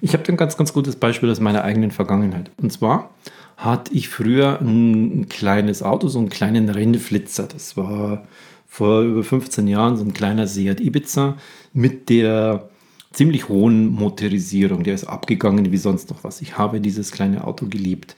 Ich 0.02 0.14
habe 0.14 0.28
ein 0.28 0.38
ganz, 0.38 0.58
ganz 0.58 0.74
gutes 0.74 0.96
Beispiel 0.96 1.30
aus 1.30 1.40
meiner 1.40 1.64
eigenen 1.64 1.92
Vergangenheit. 1.92 2.52
Und 2.62 2.72
zwar 2.72 3.12
hatte 3.58 3.94
ich 3.94 4.10
früher 4.10 4.60
ein, 4.62 5.22
ein 5.22 5.30
kleines 5.30 5.84
Auto, 5.84 6.08
so 6.08 6.20
einen 6.20 6.30
kleinen 6.30 6.70
Rennflitzer. 6.70 7.48
Das 7.48 7.76
war 7.78 8.26
vor 8.68 9.02
über 9.02 9.24
15 9.24 9.68
Jahren 9.68 9.98
so 9.98 10.04
ein 10.04 10.14
kleiner 10.14 10.48
Seat 10.48 10.80
Ibiza 10.80 11.38
mit 11.74 12.10
der 12.10 12.70
ziemlich 13.12 13.50
hohen 13.50 13.88
Motorisierung. 13.88 14.84
Der 14.84 14.94
ist 14.94 15.06
abgegangen 15.06 15.72
wie 15.72 15.78
sonst 15.78 16.10
noch 16.10 16.24
was. 16.24 16.42
Ich 16.42 16.58
habe 16.58 16.80
dieses 16.80 17.12
kleine 17.12 17.46
Auto 17.46 17.66
geliebt. 17.68 18.16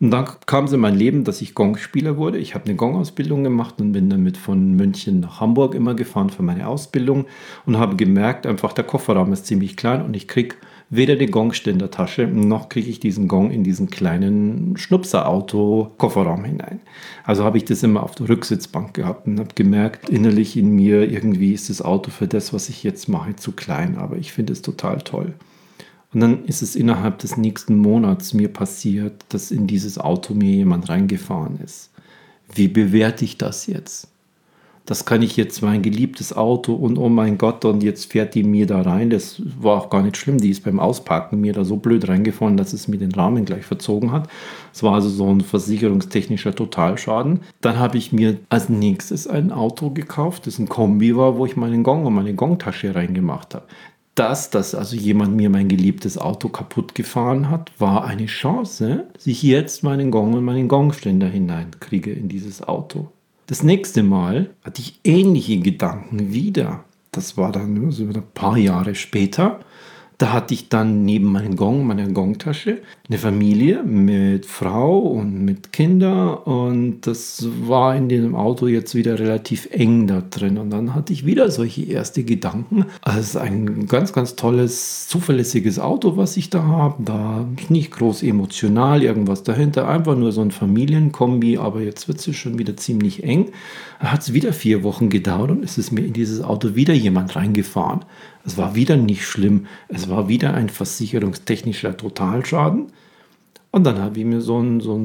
Und 0.00 0.12
dann 0.12 0.26
kam 0.46 0.64
es 0.64 0.72
in 0.72 0.80
mein 0.80 0.96
Leben, 0.96 1.24
dass 1.24 1.42
ich 1.42 1.54
Gongspieler 1.54 2.16
wurde. 2.16 2.38
Ich 2.38 2.54
habe 2.54 2.64
eine 2.64 2.74
Gong-Ausbildung 2.74 3.44
gemacht 3.44 3.80
und 3.82 3.92
bin 3.92 4.08
damit 4.08 4.38
von 4.38 4.72
München 4.72 5.20
nach 5.20 5.40
Hamburg 5.40 5.74
immer 5.74 5.94
gefahren 5.94 6.30
für 6.30 6.42
meine 6.42 6.68
Ausbildung 6.68 7.26
und 7.66 7.78
habe 7.78 7.96
gemerkt, 7.96 8.46
einfach 8.46 8.72
der 8.72 8.84
Kofferraum 8.84 9.30
ist 9.34 9.44
ziemlich 9.44 9.76
klein 9.76 10.02
und 10.02 10.16
ich 10.16 10.26
kriege 10.26 10.56
weder 10.88 11.16
den 11.16 11.30
Gongständer 11.30 11.70
in 11.70 11.78
der 11.78 11.90
Tasche, 11.90 12.26
noch 12.26 12.68
kriege 12.68 12.88
ich 12.88 12.98
diesen 12.98 13.28
Gong 13.28 13.50
in 13.50 13.62
diesen 13.62 13.90
kleinen 13.90 14.76
Schnupserauto-Kofferraum 14.76 16.44
hinein. 16.44 16.80
Also 17.24 17.44
habe 17.44 17.58
ich 17.58 17.66
das 17.66 17.82
immer 17.82 18.02
auf 18.02 18.14
der 18.14 18.28
Rücksitzbank 18.28 18.94
gehabt 18.94 19.26
und 19.26 19.38
habe 19.38 19.54
gemerkt, 19.54 20.08
innerlich 20.08 20.56
in 20.56 20.74
mir, 20.74 21.08
irgendwie 21.08 21.52
ist 21.52 21.70
das 21.70 21.82
Auto 21.82 22.10
für 22.10 22.26
das, 22.26 22.52
was 22.52 22.70
ich 22.70 22.82
jetzt 22.82 23.08
mache, 23.08 23.36
zu 23.36 23.52
klein. 23.52 23.98
Aber 23.98 24.16
ich 24.16 24.32
finde 24.32 24.52
es 24.52 24.62
total 24.62 24.98
toll. 25.02 25.34
Und 26.12 26.20
dann 26.20 26.44
ist 26.44 26.62
es 26.62 26.74
innerhalb 26.74 27.18
des 27.18 27.36
nächsten 27.36 27.76
Monats 27.76 28.34
mir 28.34 28.48
passiert, 28.48 29.24
dass 29.28 29.50
in 29.50 29.66
dieses 29.66 29.98
Auto 29.98 30.34
mir 30.34 30.50
jemand 30.50 30.88
reingefahren 30.88 31.60
ist. 31.60 31.90
Wie 32.52 32.68
bewerte 32.68 33.24
ich 33.24 33.38
das 33.38 33.66
jetzt? 33.66 34.08
das 34.90 35.04
kann 35.04 35.22
ich 35.22 35.36
jetzt 35.36 35.62
mein 35.62 35.82
geliebtes 35.82 36.36
Auto 36.36 36.74
und 36.74 36.98
oh 36.98 37.08
mein 37.08 37.38
Gott, 37.38 37.64
und 37.64 37.80
jetzt 37.84 38.10
fährt 38.10 38.34
die 38.34 38.42
mir 38.42 38.66
da 38.66 38.82
rein. 38.82 39.08
Das 39.08 39.40
war 39.60 39.76
auch 39.76 39.88
gar 39.88 40.02
nicht 40.02 40.16
schlimm. 40.16 40.38
Die 40.38 40.50
ist 40.50 40.64
beim 40.64 40.80
Ausparken 40.80 41.40
mir 41.40 41.52
da 41.52 41.64
so 41.64 41.76
blöd 41.76 42.08
reingefahren, 42.08 42.56
dass 42.56 42.72
es 42.72 42.88
mir 42.88 42.98
den 42.98 43.12
Rahmen 43.12 43.44
gleich 43.44 43.64
verzogen 43.64 44.10
hat. 44.10 44.28
Es 44.72 44.82
war 44.82 44.94
also 44.94 45.08
so 45.08 45.28
ein 45.28 45.42
versicherungstechnischer 45.42 46.56
Totalschaden. 46.56 47.38
Dann 47.60 47.78
habe 47.78 47.98
ich 47.98 48.12
mir 48.12 48.38
als 48.48 48.68
nächstes 48.68 49.28
ein 49.28 49.52
Auto 49.52 49.90
gekauft, 49.90 50.48
das 50.48 50.58
ein 50.58 50.68
Kombi 50.68 51.16
war, 51.16 51.36
wo 51.36 51.46
ich 51.46 51.56
meinen 51.56 51.84
Gong 51.84 52.04
und 52.04 52.14
meine 52.14 52.34
Gongtasche 52.34 52.92
reingemacht 52.92 53.54
habe. 53.54 53.66
Das, 54.14 54.50
dass 54.50 54.74
also 54.74 54.96
jemand 54.96 55.36
mir 55.36 55.50
mein 55.50 55.68
geliebtes 55.68 56.18
Auto 56.18 56.48
kaputt 56.48 56.94
gefahren 56.94 57.48
hat, 57.48 57.70
war 57.78 58.04
eine 58.04 58.26
Chance, 58.26 59.06
dass 59.14 59.26
ich 59.26 59.42
jetzt 59.42 59.82
meinen 59.82 60.10
Gong 60.10 60.34
und 60.34 60.44
meinen 60.44 60.68
Gongständer 60.68 61.28
hineinkriege 61.28 62.12
in 62.12 62.28
dieses 62.28 62.62
Auto. 62.62 63.08
Das 63.46 63.62
nächste 63.62 64.02
Mal 64.02 64.50
hatte 64.62 64.82
ich 64.82 65.00
ähnliche 65.04 65.58
Gedanken 65.58 66.32
wieder. 66.32 66.84
Das 67.12 67.36
war 67.36 67.50
dann 67.50 67.90
so 67.90 68.04
ein 68.04 68.22
paar 68.34 68.56
Jahre 68.56 68.94
später. 68.94 69.60
Da 70.20 70.34
hatte 70.34 70.52
ich 70.52 70.68
dann 70.68 71.06
neben 71.06 71.32
meinem 71.32 71.56
Gong, 71.56 71.86
meiner 71.86 72.06
Gongtasche, 72.06 72.82
eine 73.08 73.16
Familie 73.16 73.82
mit 73.82 74.44
Frau 74.44 74.98
und 74.98 75.46
mit 75.46 75.72
Kindern 75.72 76.34
und 76.34 77.06
das 77.06 77.48
war 77.62 77.96
in 77.96 78.10
dem 78.10 78.34
Auto 78.34 78.66
jetzt 78.66 78.94
wieder 78.94 79.18
relativ 79.18 79.70
eng 79.70 80.06
da 80.06 80.20
drin 80.20 80.58
und 80.58 80.68
dann 80.68 80.94
hatte 80.94 81.14
ich 81.14 81.24
wieder 81.24 81.50
solche 81.50 81.84
erste 81.84 82.22
Gedanken. 82.22 82.84
Also 83.00 83.20
es 83.20 83.28
ist 83.30 83.36
ein 83.36 83.86
ganz, 83.86 84.12
ganz 84.12 84.36
tolles, 84.36 85.08
zuverlässiges 85.08 85.78
Auto, 85.78 86.18
was 86.18 86.36
ich 86.36 86.50
da 86.50 86.64
habe. 86.64 87.02
Da 87.02 87.46
ist 87.58 87.70
nicht 87.70 87.90
groß 87.90 88.22
emotional 88.22 89.02
irgendwas 89.02 89.42
dahinter, 89.42 89.88
einfach 89.88 90.18
nur 90.18 90.32
so 90.32 90.42
ein 90.42 90.50
Familienkombi, 90.50 91.56
aber 91.56 91.80
jetzt 91.80 92.08
wird 92.08 92.18
es 92.18 92.36
schon 92.36 92.58
wieder 92.58 92.76
ziemlich 92.76 93.24
eng. 93.24 93.52
Hat 94.00 94.20
es 94.20 94.34
wieder 94.34 94.52
vier 94.52 94.82
Wochen 94.82 95.08
gedauert 95.08 95.50
und 95.50 95.64
es 95.64 95.78
ist 95.78 95.92
mir 95.92 96.04
in 96.04 96.12
dieses 96.12 96.42
Auto 96.42 96.74
wieder 96.74 96.92
jemand 96.92 97.36
reingefahren. 97.36 98.04
Es 98.44 98.56
war 98.56 98.74
wieder 98.74 98.96
nicht 98.96 99.24
schlimm. 99.24 99.66
Es 99.88 100.08
war 100.08 100.28
wieder 100.28 100.54
ein 100.54 100.68
versicherungstechnischer 100.68 101.96
Totalschaden. 101.96 102.86
Und 103.70 103.84
dann 103.84 103.98
habe 103.98 104.18
ich 104.18 104.24
mir 104.24 104.40
so 104.40 104.58
ein, 104.58 104.80
so 104.80 105.00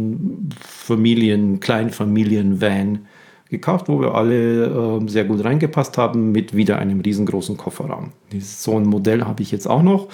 Familien, 0.59 1.59
Kleinfamilien-Van 1.59 3.05
gekauft, 3.49 3.89
wo 3.89 4.01
wir 4.01 4.15
alle 4.15 4.65
äh, 4.65 5.07
sehr 5.07 5.25
gut 5.25 5.43
reingepasst 5.43 5.97
haben, 5.97 6.31
mit 6.31 6.55
wieder 6.55 6.79
einem 6.79 7.01
riesengroßen 7.01 7.57
Kofferraum. 7.57 8.11
So 8.39 8.77
ein 8.77 8.85
Modell 8.85 9.23
habe 9.23 9.43
ich 9.43 9.51
jetzt 9.51 9.67
auch 9.67 9.83
noch, 9.83 10.07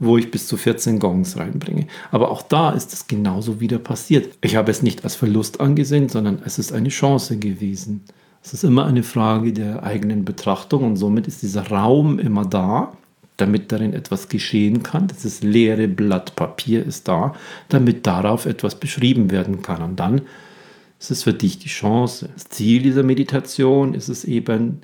wo 0.00 0.18
ich 0.18 0.32
bis 0.32 0.48
zu 0.48 0.56
14 0.56 0.98
Gongs 0.98 1.36
reinbringe. 1.36 1.86
Aber 2.10 2.30
auch 2.30 2.42
da 2.42 2.70
ist 2.70 2.92
es 2.92 3.06
genauso 3.06 3.60
wieder 3.60 3.78
passiert. 3.78 4.36
Ich 4.40 4.56
habe 4.56 4.72
es 4.72 4.82
nicht 4.82 5.04
als 5.04 5.14
Verlust 5.14 5.60
angesehen, 5.60 6.08
sondern 6.08 6.42
es 6.44 6.58
ist 6.58 6.72
eine 6.72 6.88
Chance 6.88 7.38
gewesen. 7.38 8.02
Es 8.42 8.52
ist 8.52 8.64
immer 8.64 8.86
eine 8.86 9.02
Frage 9.02 9.52
der 9.52 9.82
eigenen 9.84 10.24
Betrachtung 10.24 10.84
und 10.84 10.96
somit 10.96 11.28
ist 11.28 11.42
dieser 11.42 11.68
Raum 11.68 12.18
immer 12.18 12.44
da, 12.44 12.92
damit 13.36 13.70
darin 13.70 13.92
etwas 13.92 14.28
geschehen 14.28 14.82
kann. 14.82 15.06
Das 15.06 15.42
leere 15.42 15.88
Blatt 15.88 16.34
Papier 16.34 16.84
ist 16.84 17.06
da, 17.08 17.34
damit 17.68 18.06
darauf 18.06 18.46
etwas 18.46 18.74
beschrieben 18.74 19.30
werden 19.30 19.62
kann. 19.62 19.82
Und 19.82 20.00
dann 20.00 20.22
ist 20.98 21.10
es 21.10 21.22
für 21.22 21.32
dich 21.32 21.58
die 21.58 21.68
Chance. 21.68 22.30
Das 22.34 22.48
Ziel 22.48 22.82
dieser 22.82 23.02
Meditation 23.02 23.94
ist 23.94 24.08
es 24.08 24.24
eben, 24.24 24.82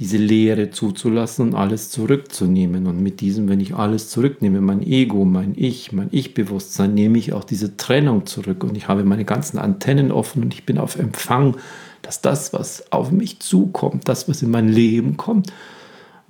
diese 0.00 0.16
Leere 0.16 0.70
zuzulassen 0.70 1.48
und 1.48 1.54
alles 1.54 1.90
zurückzunehmen. 1.90 2.86
Und 2.86 3.02
mit 3.02 3.20
diesem, 3.20 3.50
wenn 3.50 3.60
ich 3.60 3.74
alles 3.74 4.08
zurücknehme, 4.08 4.62
mein 4.62 4.82
Ego, 4.82 5.26
mein 5.26 5.52
Ich, 5.56 5.92
mein 5.92 6.08
Ich-Bewusstsein, 6.10 6.94
nehme 6.94 7.18
ich 7.18 7.34
auch 7.34 7.44
diese 7.44 7.76
Trennung 7.76 8.24
zurück 8.24 8.64
und 8.64 8.76
ich 8.78 8.88
habe 8.88 9.04
meine 9.04 9.26
ganzen 9.26 9.58
Antennen 9.58 10.10
offen 10.10 10.42
und 10.42 10.54
ich 10.54 10.64
bin 10.64 10.78
auf 10.78 10.98
Empfang 10.98 11.56
dass 12.02 12.20
das, 12.20 12.52
was 12.52 12.92
auf 12.92 13.10
mich 13.10 13.40
zukommt, 13.40 14.08
das, 14.08 14.28
was 14.28 14.42
in 14.42 14.50
mein 14.50 14.68
Leben 14.68 15.16
kommt, 15.16 15.52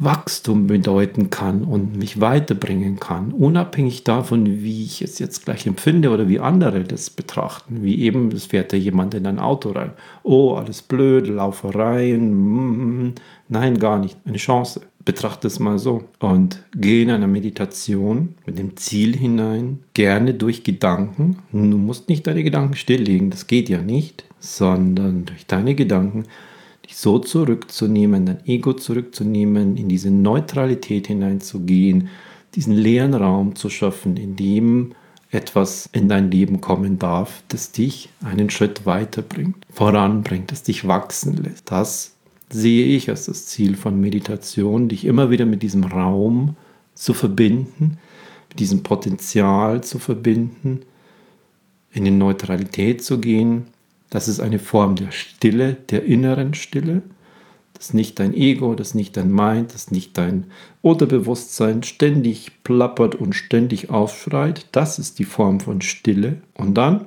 Wachstum 0.00 0.66
bedeuten 0.66 1.28
kann 1.28 1.62
und 1.62 1.98
mich 1.98 2.22
weiterbringen 2.22 2.98
kann, 2.98 3.33
unabhängig 3.33 4.02
davon, 4.02 4.46
wie 4.46 4.83
ich 4.83 5.02
es 5.02 5.18
jetzt 5.18 5.44
gleich 5.44 5.66
empfinde 5.66 6.09
oder 6.09 6.26
wie 6.26 6.40
andere 6.40 6.85
das 6.85 7.11
betrachten. 7.11 7.83
Wie 7.83 8.00
eben, 8.00 8.33
es 8.33 8.46
fährt 8.46 8.72
da 8.72 8.78
jemand 8.78 9.12
in 9.12 9.26
ein 9.26 9.38
Auto 9.38 9.72
rein. 9.72 9.92
Oh, 10.22 10.54
alles 10.54 10.80
blöd, 10.80 11.26
Laufereien. 11.26 13.09
Mm, 13.09 13.14
nein, 13.48 13.78
gar 13.78 13.98
nicht. 13.98 14.16
Eine 14.24 14.38
Chance. 14.38 14.80
Betrachte 15.04 15.46
es 15.46 15.58
mal 15.58 15.78
so. 15.78 16.04
Und 16.18 16.62
gehe 16.74 17.02
in 17.02 17.10
einer 17.10 17.26
Meditation 17.26 18.34
mit 18.46 18.58
dem 18.58 18.76
Ziel 18.76 19.16
hinein, 19.16 19.80
gerne 19.94 20.34
durch 20.34 20.62
Gedanken. 20.62 21.38
Du 21.52 21.58
musst 21.58 22.08
nicht 22.08 22.26
deine 22.26 22.42
Gedanken 22.42 22.74
stilllegen, 22.74 23.30
das 23.30 23.46
geht 23.46 23.68
ja 23.68 23.80
nicht 23.82 24.24
sondern 24.40 25.26
durch 25.26 25.46
deine 25.46 25.74
Gedanken 25.74 26.24
dich 26.84 26.96
so 26.96 27.18
zurückzunehmen, 27.18 28.26
dein 28.26 28.46
Ego 28.46 28.72
zurückzunehmen, 28.72 29.76
in 29.76 29.88
diese 29.88 30.10
Neutralität 30.10 31.06
hineinzugehen, 31.06 32.08
diesen 32.54 32.74
leeren 32.74 33.14
Raum 33.14 33.54
zu 33.54 33.70
schaffen, 33.70 34.16
in 34.16 34.34
dem 34.34 34.94
etwas 35.30 35.88
in 35.92 36.08
dein 36.08 36.30
Leben 36.30 36.60
kommen 36.60 36.98
darf, 36.98 37.44
das 37.48 37.70
dich 37.70 38.08
einen 38.24 38.50
Schritt 38.50 38.84
weiterbringt, 38.86 39.64
voranbringt, 39.70 40.50
das 40.50 40.64
dich 40.64 40.88
wachsen 40.88 41.36
lässt. 41.36 41.70
Das 41.70 42.16
sehe 42.52 42.86
ich 42.86 43.08
als 43.08 43.26
das 43.26 43.46
Ziel 43.46 43.76
von 43.76 44.00
Meditation, 44.00 44.88
dich 44.88 45.04
immer 45.04 45.30
wieder 45.30 45.46
mit 45.46 45.62
diesem 45.62 45.84
Raum 45.84 46.56
zu 46.94 47.14
verbinden, 47.14 47.98
mit 48.48 48.60
diesem 48.60 48.82
Potenzial 48.82 49.82
zu 49.82 49.98
verbinden, 49.98 50.82
in 51.92 52.04
die 52.04 52.10
Neutralität 52.10 53.02
zu 53.04 53.18
gehen, 53.18 53.66
das 54.10 54.26
ist 54.26 54.40
eine 54.40 54.58
Form 54.58 54.96
der 54.96 55.12
Stille, 55.12 55.74
der 55.88 56.04
inneren 56.04 56.54
Stille. 56.54 57.02
Das 57.74 57.94
nicht 57.94 58.18
dein 58.18 58.34
Ego, 58.34 58.74
das 58.74 58.94
nicht 58.94 59.16
dein 59.16 59.32
Mind, 59.32 59.72
das 59.72 59.90
nicht 59.90 60.18
dein 60.18 60.46
Unterbewusstsein 60.82 61.82
ständig 61.82 62.62
plappert 62.62 63.14
und 63.14 63.34
ständig 63.34 63.88
aufschreit. 63.88 64.66
Das 64.72 64.98
ist 64.98 65.18
die 65.18 65.24
Form 65.24 65.60
von 65.60 65.80
Stille. 65.80 66.42
Und 66.54 66.74
dann 66.74 67.06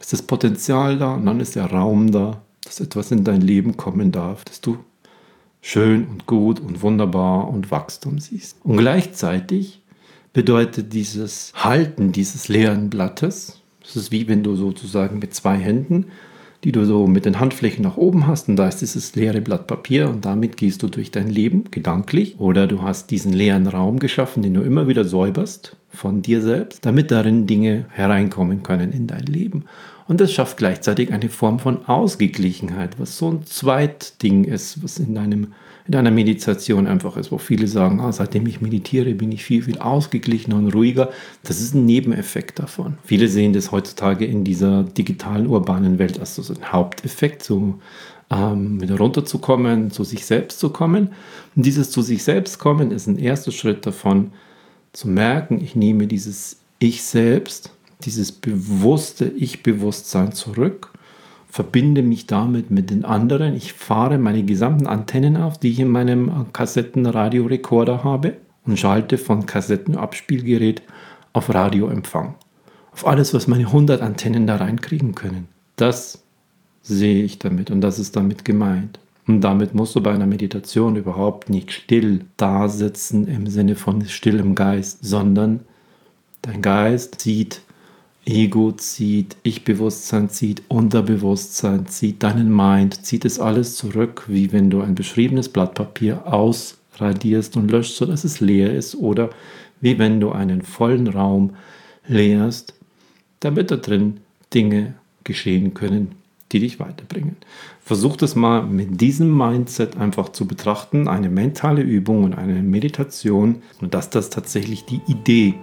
ist 0.00 0.12
das 0.12 0.20
Potenzial 0.20 0.98
da 0.98 1.14
und 1.14 1.24
dann 1.24 1.40
ist 1.40 1.54
der 1.54 1.66
Raum 1.66 2.10
da, 2.10 2.42
dass 2.72 2.80
etwas 2.80 3.10
in 3.10 3.22
dein 3.22 3.42
Leben 3.42 3.76
kommen 3.76 4.12
darf, 4.12 4.44
dass 4.44 4.62
du 4.62 4.78
schön 5.60 6.06
und 6.06 6.26
gut 6.26 6.58
und 6.58 6.80
wunderbar 6.80 7.48
und 7.48 7.70
Wachstum 7.70 8.18
siehst. 8.18 8.56
Und 8.64 8.78
gleichzeitig 8.78 9.82
bedeutet 10.32 10.94
dieses 10.94 11.52
Halten 11.54 12.12
dieses 12.12 12.48
leeren 12.48 12.88
Blattes, 12.88 13.60
das 13.82 13.96
ist 13.96 14.10
wie 14.10 14.26
wenn 14.26 14.42
du 14.42 14.56
sozusagen 14.56 15.18
mit 15.18 15.34
zwei 15.34 15.56
Händen 15.56 16.06
die 16.64 16.72
du 16.72 16.84
so 16.84 17.06
mit 17.06 17.24
den 17.24 17.40
Handflächen 17.40 17.82
nach 17.82 17.96
oben 17.96 18.26
hast 18.26 18.48
und 18.48 18.56
da 18.56 18.68
ist 18.68 18.80
dieses 18.80 19.16
leere 19.16 19.40
Blatt 19.40 19.66
Papier 19.66 20.08
und 20.08 20.24
damit 20.24 20.56
gehst 20.56 20.82
du 20.82 20.88
durch 20.88 21.10
dein 21.10 21.28
Leben 21.28 21.64
gedanklich 21.70 22.38
oder 22.38 22.66
du 22.66 22.82
hast 22.82 23.10
diesen 23.10 23.32
leeren 23.32 23.66
Raum 23.66 23.98
geschaffen, 23.98 24.42
den 24.42 24.54
du 24.54 24.62
immer 24.62 24.86
wieder 24.86 25.04
säuberst 25.04 25.76
von 25.92 26.22
dir 26.22 26.40
selbst, 26.40 26.84
damit 26.86 27.10
darin 27.10 27.46
Dinge 27.46 27.86
hereinkommen 27.90 28.62
können 28.62 28.92
in 28.92 29.06
dein 29.06 29.26
Leben. 29.26 29.64
Und 30.08 30.20
das 30.20 30.32
schafft 30.32 30.56
gleichzeitig 30.56 31.12
eine 31.12 31.28
Form 31.28 31.58
von 31.58 31.86
Ausgeglichenheit, 31.86 32.98
was 32.98 33.16
so 33.18 33.30
ein 33.30 33.46
Zweitding 33.46 34.44
ist, 34.44 34.82
was 34.82 34.98
in, 34.98 35.14
deinem, 35.14 35.52
in 35.86 35.92
deiner 35.92 36.10
Meditation 36.10 36.86
einfach 36.86 37.16
ist, 37.16 37.30
wo 37.30 37.38
viele 37.38 37.68
sagen, 37.68 38.00
ah, 38.00 38.12
seitdem 38.12 38.46
ich 38.46 38.60
meditiere, 38.60 39.14
bin 39.14 39.30
ich 39.32 39.44
viel, 39.44 39.62
viel 39.62 39.78
ausgeglichener 39.78 40.56
und 40.56 40.74
ruhiger. 40.74 41.10
Das 41.44 41.60
ist 41.60 41.74
ein 41.74 41.86
Nebeneffekt 41.86 42.58
davon. 42.58 42.98
Viele 43.04 43.28
sehen 43.28 43.52
das 43.52 43.70
heutzutage 43.70 44.24
in 44.24 44.44
dieser 44.44 44.82
digitalen, 44.82 45.46
urbanen 45.46 45.98
Welt 45.98 46.18
als 46.18 46.34
so 46.34 46.52
ein 46.52 46.72
Haupteffekt, 46.72 47.42
so 47.42 47.78
ähm, 48.30 48.80
wieder 48.80 48.96
runterzukommen, 48.98 49.90
zu 49.90 50.04
sich 50.04 50.26
selbst 50.26 50.58
zu 50.58 50.70
kommen. 50.70 51.10
Und 51.54 51.64
dieses 51.66 51.90
zu 51.90 52.02
sich 52.02 52.24
selbst 52.24 52.58
kommen 52.58 52.90
ist 52.90 53.06
ein 53.06 53.18
erster 53.18 53.52
Schritt 53.52 53.86
davon, 53.86 54.32
zu 54.92 55.08
merken, 55.08 55.60
ich 55.62 55.74
nehme 55.74 56.06
dieses 56.06 56.60
Ich 56.78 57.02
selbst, 57.02 57.70
dieses 58.04 58.32
bewusste 58.32 59.26
Ich-Bewusstsein 59.26 60.32
zurück, 60.32 60.92
verbinde 61.48 62.02
mich 62.02 62.26
damit 62.26 62.70
mit 62.70 62.90
den 62.90 63.04
anderen. 63.04 63.54
Ich 63.54 63.74
fahre 63.74 64.18
meine 64.18 64.42
gesamten 64.42 64.86
Antennen 64.86 65.36
auf, 65.36 65.58
die 65.58 65.68
ich 65.68 65.80
in 65.80 65.88
meinem 65.88 66.52
Kassettenradiorekorder 66.52 68.04
habe 68.04 68.38
und 68.64 68.78
schalte 68.78 69.18
von 69.18 69.46
Kassettenabspielgerät 69.46 70.82
auf 71.32 71.52
Radioempfang. 71.52 72.34
Auf 72.92 73.06
alles, 73.06 73.34
was 73.34 73.48
meine 73.48 73.66
100 73.66 74.02
Antennen 74.02 74.46
da 74.46 74.56
reinkriegen 74.56 75.14
können. 75.14 75.48
Das 75.76 76.22
sehe 76.82 77.22
ich 77.22 77.38
damit 77.38 77.70
und 77.70 77.80
das 77.80 77.98
ist 77.98 78.16
damit 78.16 78.44
gemeint. 78.44 78.98
Und 79.26 79.40
damit 79.40 79.74
musst 79.74 79.94
du 79.94 80.00
bei 80.00 80.12
einer 80.12 80.26
Meditation 80.26 80.96
überhaupt 80.96 81.48
nicht 81.48 81.72
still 81.72 82.24
da 82.36 82.68
sitzen 82.68 83.28
im 83.28 83.46
Sinne 83.46 83.76
von 83.76 84.04
stillem 84.06 84.54
Geist, 84.54 84.98
sondern 85.02 85.60
dein 86.42 86.60
Geist 86.60 87.20
zieht 87.20 87.60
Ego, 88.24 88.72
zieht 88.72 89.36
Ich-Bewusstsein, 89.42 90.28
zieht 90.28 90.62
Unterbewusstsein, 90.68 91.86
zieht 91.86 92.22
deinen 92.22 92.54
Mind, 92.54 93.04
zieht 93.04 93.24
es 93.24 93.40
alles 93.40 93.76
zurück, 93.76 94.24
wie 94.28 94.52
wenn 94.52 94.70
du 94.70 94.80
ein 94.80 94.94
beschriebenes 94.94 95.48
Blatt 95.48 95.74
Papier 95.74 96.26
ausradierst 96.26 97.56
und 97.56 97.70
löscht, 97.70 97.96
sodass 97.96 98.22
es 98.22 98.40
leer 98.40 98.72
ist, 98.72 98.94
oder 98.94 99.30
wie 99.80 99.98
wenn 99.98 100.20
du 100.20 100.30
einen 100.30 100.62
vollen 100.62 101.08
Raum 101.08 101.54
leerst, 102.06 102.74
damit 103.40 103.72
da 103.72 103.76
drin 103.76 104.18
Dinge 104.54 104.94
geschehen 105.24 105.74
können, 105.74 106.12
die 106.52 106.60
dich 106.60 106.80
weiterbringen. 106.80 107.36
Versuch 107.84 108.16
das 108.16 108.36
mal 108.36 108.62
mit 108.62 109.00
diesem 109.00 109.36
Mindset 109.36 109.96
einfach 109.96 110.30
zu 110.30 110.46
betrachten, 110.46 111.08
eine 111.08 111.28
mentale 111.28 111.82
Übung 111.82 112.24
und 112.24 112.34
eine 112.34 112.62
Meditation 112.62 113.62
und 113.80 113.94
dass 113.94 114.10
das 114.10 114.30
tatsächlich 114.30 114.84
die 114.84 115.00
Idee 115.06 115.54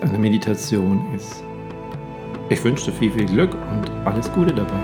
einer 0.00 0.18
Meditation 0.18 1.14
ist. 1.14 1.44
Ich 2.48 2.62
wünsche 2.64 2.90
dir 2.90 2.96
viel, 2.96 3.12
viel 3.12 3.26
Glück 3.26 3.54
und 3.54 3.90
alles 4.04 4.30
Gute 4.32 4.54
dabei. 4.54 4.80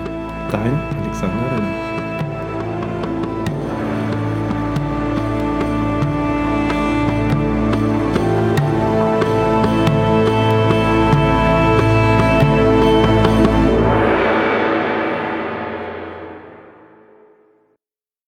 Dein 0.51 0.73
Alexander 0.73 1.51
Renner. 1.55 1.90